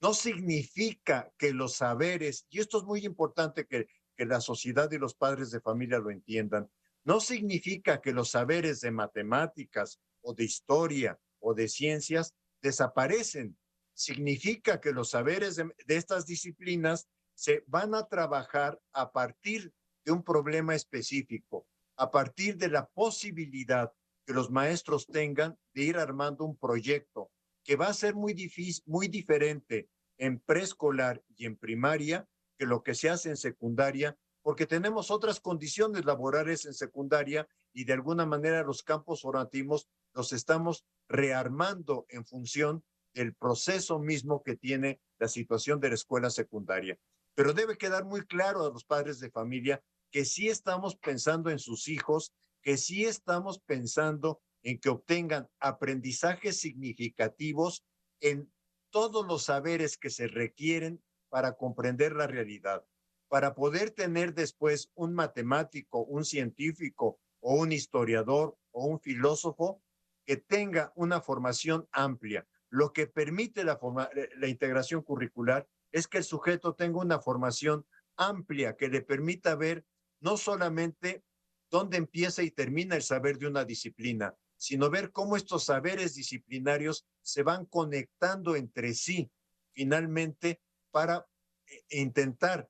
No 0.00 0.14
significa 0.14 1.32
que 1.38 1.52
los 1.52 1.76
saberes, 1.76 2.46
y 2.50 2.58
esto 2.58 2.78
es 2.78 2.84
muy 2.84 3.04
importante 3.04 3.66
que, 3.66 3.86
que 4.16 4.26
la 4.26 4.40
sociedad 4.40 4.90
y 4.90 4.98
los 4.98 5.14
padres 5.14 5.50
de 5.50 5.60
familia 5.60 5.98
lo 5.98 6.10
entiendan, 6.10 6.68
no 7.04 7.20
significa 7.20 8.00
que 8.00 8.12
los 8.12 8.30
saberes 8.30 8.80
de 8.80 8.90
matemáticas 8.90 10.00
o 10.20 10.34
de 10.34 10.44
historia 10.44 11.18
o 11.40 11.54
de 11.54 11.68
ciencias 11.68 12.34
desaparecen. 12.60 13.56
Significa 13.94 14.80
que 14.80 14.92
los 14.92 15.10
saberes 15.10 15.56
de, 15.56 15.70
de 15.86 15.96
estas 15.96 16.26
disciplinas 16.26 17.08
se 17.42 17.64
van 17.66 17.92
a 17.96 18.06
trabajar 18.06 18.80
a 18.92 19.10
partir 19.10 19.74
de 20.04 20.12
un 20.12 20.22
problema 20.22 20.76
específico, 20.76 21.66
a 21.96 22.08
partir 22.08 22.56
de 22.56 22.68
la 22.68 22.86
posibilidad 22.86 23.92
que 24.24 24.32
los 24.32 24.52
maestros 24.52 25.08
tengan 25.08 25.58
de 25.74 25.82
ir 25.82 25.96
armando 25.96 26.44
un 26.44 26.56
proyecto 26.56 27.32
que 27.64 27.74
va 27.74 27.88
a 27.88 27.94
ser 27.94 28.14
muy 28.14 28.32
difícil, 28.32 28.84
muy 28.86 29.08
diferente 29.08 29.88
en 30.18 30.38
preescolar 30.38 31.20
y 31.34 31.46
en 31.46 31.56
primaria 31.56 32.28
que 32.56 32.64
lo 32.64 32.84
que 32.84 32.94
se 32.94 33.10
hace 33.10 33.30
en 33.30 33.36
secundaria, 33.36 34.16
porque 34.42 34.68
tenemos 34.68 35.10
otras 35.10 35.40
condiciones 35.40 36.04
laborales 36.04 36.64
en 36.64 36.74
secundaria 36.74 37.48
y 37.72 37.86
de 37.86 37.94
alguna 37.94 38.24
manera 38.24 38.62
los 38.62 38.84
campos 38.84 39.22
formativos 39.22 39.88
los 40.14 40.32
estamos 40.32 40.84
rearmando 41.08 42.06
en 42.08 42.24
función 42.24 42.84
del 43.14 43.34
proceso 43.34 43.98
mismo 43.98 44.44
que 44.44 44.54
tiene 44.54 45.00
la 45.18 45.26
situación 45.26 45.80
de 45.80 45.88
la 45.88 45.96
escuela 45.96 46.30
secundaria. 46.30 47.00
Pero 47.34 47.52
debe 47.52 47.78
quedar 47.78 48.04
muy 48.04 48.22
claro 48.26 48.64
a 48.64 48.70
los 48.70 48.84
padres 48.84 49.20
de 49.20 49.30
familia 49.30 49.82
que 50.10 50.24
sí 50.24 50.48
estamos 50.48 50.96
pensando 50.96 51.50
en 51.50 51.58
sus 51.58 51.88
hijos, 51.88 52.32
que 52.62 52.76
sí 52.76 53.04
estamos 53.04 53.58
pensando 53.60 54.40
en 54.62 54.78
que 54.78 54.90
obtengan 54.90 55.48
aprendizajes 55.58 56.58
significativos 56.60 57.84
en 58.20 58.52
todos 58.90 59.26
los 59.26 59.44
saberes 59.44 59.96
que 59.96 60.10
se 60.10 60.28
requieren 60.28 61.02
para 61.30 61.56
comprender 61.56 62.12
la 62.14 62.26
realidad, 62.26 62.84
para 63.28 63.54
poder 63.54 63.90
tener 63.90 64.34
después 64.34 64.90
un 64.94 65.14
matemático, 65.14 66.04
un 66.04 66.24
científico 66.24 67.18
o 67.40 67.54
un 67.54 67.72
historiador 67.72 68.56
o 68.70 68.86
un 68.86 69.00
filósofo 69.00 69.82
que 70.26 70.36
tenga 70.36 70.92
una 70.94 71.20
formación 71.20 71.88
amplia. 71.90 72.46
Lo 72.68 72.92
que 72.92 73.06
permite 73.06 73.64
la, 73.64 73.76
forma, 73.76 74.08
la 74.36 74.46
integración 74.46 75.02
curricular 75.02 75.66
es 75.92 76.08
que 76.08 76.18
el 76.18 76.24
sujeto 76.24 76.74
tenga 76.74 76.98
una 76.98 77.20
formación 77.20 77.86
amplia 78.16 78.76
que 78.76 78.88
le 78.88 79.02
permita 79.02 79.54
ver 79.54 79.84
no 80.20 80.36
solamente 80.36 81.24
dónde 81.70 81.96
empieza 81.96 82.42
y 82.42 82.50
termina 82.50 82.96
el 82.96 83.02
saber 83.02 83.38
de 83.38 83.46
una 83.46 83.64
disciplina, 83.64 84.36
sino 84.56 84.90
ver 84.90 85.12
cómo 85.12 85.36
estos 85.36 85.64
saberes 85.64 86.14
disciplinarios 86.14 87.06
se 87.22 87.42
van 87.42 87.66
conectando 87.66 88.56
entre 88.56 88.94
sí 88.94 89.30
finalmente 89.72 90.60
para 90.90 91.26
eh, 91.66 91.82
intentar 91.90 92.68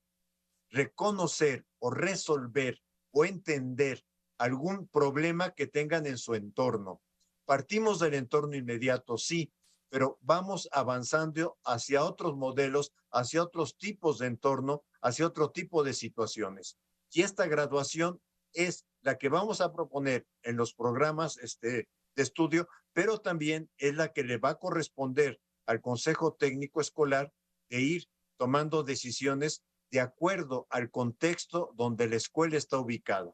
reconocer 0.70 1.66
o 1.78 1.90
resolver 1.90 2.80
o 3.10 3.24
entender 3.24 4.04
algún 4.38 4.88
problema 4.88 5.54
que 5.54 5.66
tengan 5.66 6.06
en 6.06 6.18
su 6.18 6.34
entorno. 6.34 7.02
Partimos 7.44 7.98
del 7.98 8.14
entorno 8.14 8.56
inmediato, 8.56 9.18
sí, 9.18 9.52
pero 9.92 10.18
vamos 10.22 10.70
avanzando 10.72 11.58
hacia 11.66 12.02
otros 12.02 12.34
modelos, 12.34 12.94
hacia 13.10 13.42
otros 13.42 13.76
tipos 13.76 14.16
de 14.16 14.26
entorno, 14.28 14.84
hacia 15.02 15.26
otro 15.26 15.50
tipo 15.50 15.84
de 15.84 15.92
situaciones. 15.92 16.78
Y 17.10 17.20
esta 17.20 17.46
graduación 17.46 18.18
es 18.54 18.86
la 19.02 19.18
que 19.18 19.28
vamos 19.28 19.60
a 19.60 19.70
proponer 19.70 20.26
en 20.44 20.56
los 20.56 20.72
programas 20.72 21.36
este, 21.36 21.90
de 22.16 22.22
estudio, 22.22 22.68
pero 22.94 23.18
también 23.18 23.68
es 23.76 23.94
la 23.94 24.14
que 24.14 24.24
le 24.24 24.38
va 24.38 24.48
a 24.48 24.58
corresponder 24.58 25.38
al 25.66 25.82
Consejo 25.82 26.32
Técnico 26.32 26.80
Escolar 26.80 27.30
de 27.68 27.82
ir 27.82 28.04
tomando 28.38 28.84
decisiones 28.84 29.62
de 29.90 30.00
acuerdo 30.00 30.66
al 30.70 30.90
contexto 30.90 31.70
donde 31.76 32.08
la 32.08 32.16
escuela 32.16 32.56
está 32.56 32.78
ubicada. 32.78 33.30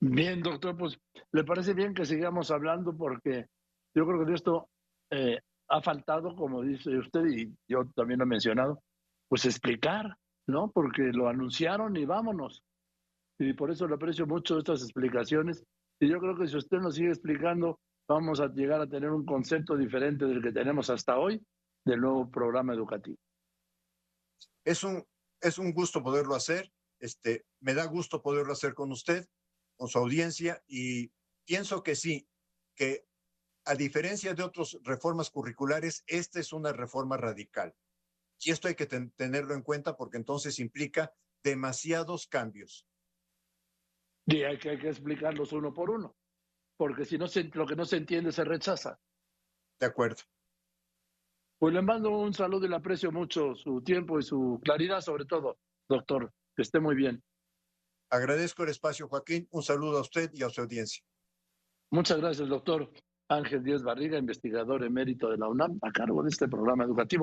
Bien, 0.00 0.40
doctor, 0.40 0.78
pues 0.78 0.98
le 1.32 1.44
parece 1.44 1.74
bien 1.74 1.92
que 1.92 2.06
sigamos 2.06 2.50
hablando 2.50 2.96
porque 2.96 3.48
yo 3.94 4.06
creo 4.06 4.24
que 4.24 4.32
esto 4.32 4.69
eh, 5.10 5.40
ha 5.68 5.82
faltado, 5.82 6.34
como 6.34 6.62
dice 6.62 6.96
usted, 6.98 7.24
y 7.26 7.54
yo 7.68 7.84
también 7.94 8.18
lo 8.18 8.24
he 8.24 8.28
mencionado, 8.28 8.82
pues 9.28 9.44
explicar, 9.44 10.16
¿no? 10.46 10.70
Porque 10.72 11.02
lo 11.12 11.28
anunciaron 11.28 11.96
y 11.96 12.04
vámonos. 12.04 12.62
Y 13.38 13.52
por 13.54 13.70
eso 13.70 13.86
le 13.86 13.94
aprecio 13.94 14.26
mucho 14.26 14.58
estas 14.58 14.82
explicaciones. 14.82 15.64
Y 16.00 16.08
yo 16.08 16.18
creo 16.18 16.36
que 16.36 16.48
si 16.48 16.56
usted 16.56 16.78
nos 16.78 16.96
sigue 16.96 17.10
explicando, 17.10 17.78
vamos 18.08 18.40
a 18.40 18.48
llegar 18.48 18.80
a 18.80 18.88
tener 18.88 19.10
un 19.10 19.24
concepto 19.24 19.76
diferente 19.76 20.24
del 20.26 20.42
que 20.42 20.52
tenemos 20.52 20.90
hasta 20.90 21.18
hoy 21.18 21.40
del 21.84 22.00
nuevo 22.00 22.30
programa 22.30 22.74
educativo. 22.74 23.18
Es 24.64 24.82
un, 24.82 25.04
es 25.40 25.58
un 25.58 25.72
gusto 25.72 26.02
poderlo 26.02 26.34
hacer. 26.34 26.70
Este, 26.98 27.44
me 27.60 27.74
da 27.74 27.86
gusto 27.86 28.20
poderlo 28.20 28.52
hacer 28.52 28.74
con 28.74 28.90
usted, 28.90 29.26
con 29.76 29.88
su 29.88 29.98
audiencia, 29.98 30.60
y 30.66 31.10
pienso 31.46 31.82
que 31.82 31.94
sí, 31.94 32.26
que 32.76 33.06
a 33.64 33.74
diferencia 33.74 34.34
de 34.34 34.42
otras 34.42 34.78
reformas 34.82 35.30
curriculares, 35.30 36.04
esta 36.06 36.40
es 36.40 36.52
una 36.52 36.72
reforma 36.72 37.16
radical. 37.16 37.74
Y 38.40 38.50
esto 38.50 38.68
hay 38.68 38.74
que 38.74 38.86
ten 38.86 39.10
tenerlo 39.12 39.54
en 39.54 39.62
cuenta 39.62 39.96
porque 39.96 40.16
entonces 40.16 40.58
implica 40.58 41.12
demasiados 41.42 42.26
cambios. 42.26 42.86
Y 44.26 44.42
hay 44.42 44.58
que, 44.58 44.70
hay 44.70 44.78
que 44.78 44.88
explicarlos 44.88 45.52
uno 45.52 45.74
por 45.74 45.90
uno, 45.90 46.16
porque 46.76 47.04
si 47.04 47.18
no 47.18 47.26
se, 47.28 47.44
lo 47.44 47.66
que 47.66 47.76
no 47.76 47.84
se 47.84 47.96
entiende 47.96 48.32
se 48.32 48.44
rechaza. 48.44 48.98
De 49.78 49.86
acuerdo. 49.86 50.22
Pues 51.58 51.74
le 51.74 51.82
mando 51.82 52.10
un 52.10 52.32
saludo 52.32 52.64
y 52.64 52.70
le 52.70 52.76
aprecio 52.76 53.12
mucho 53.12 53.54
su 53.54 53.82
tiempo 53.82 54.18
y 54.18 54.22
su 54.22 54.60
claridad, 54.64 55.02
sobre 55.02 55.26
todo, 55.26 55.58
doctor. 55.88 56.32
Que 56.56 56.62
esté 56.62 56.80
muy 56.80 56.94
bien. 56.94 57.22
Agradezco 58.08 58.62
el 58.62 58.70
espacio, 58.70 59.08
Joaquín. 59.08 59.46
Un 59.50 59.62
saludo 59.62 59.98
a 59.98 60.00
usted 60.00 60.30
y 60.32 60.42
a 60.42 60.48
su 60.48 60.62
audiencia. 60.62 61.04
Muchas 61.90 62.18
gracias, 62.18 62.48
doctor. 62.48 62.90
Ángel 63.30 63.62
Díaz 63.62 63.84
Barriga, 63.84 64.18
investigador 64.18 64.82
emérito 64.82 65.30
de 65.30 65.38
la 65.38 65.48
UNAM, 65.48 65.78
a 65.82 65.92
cargo 65.92 66.20
de 66.24 66.30
este 66.30 66.48
programa 66.48 66.82
educativo. 66.82 67.18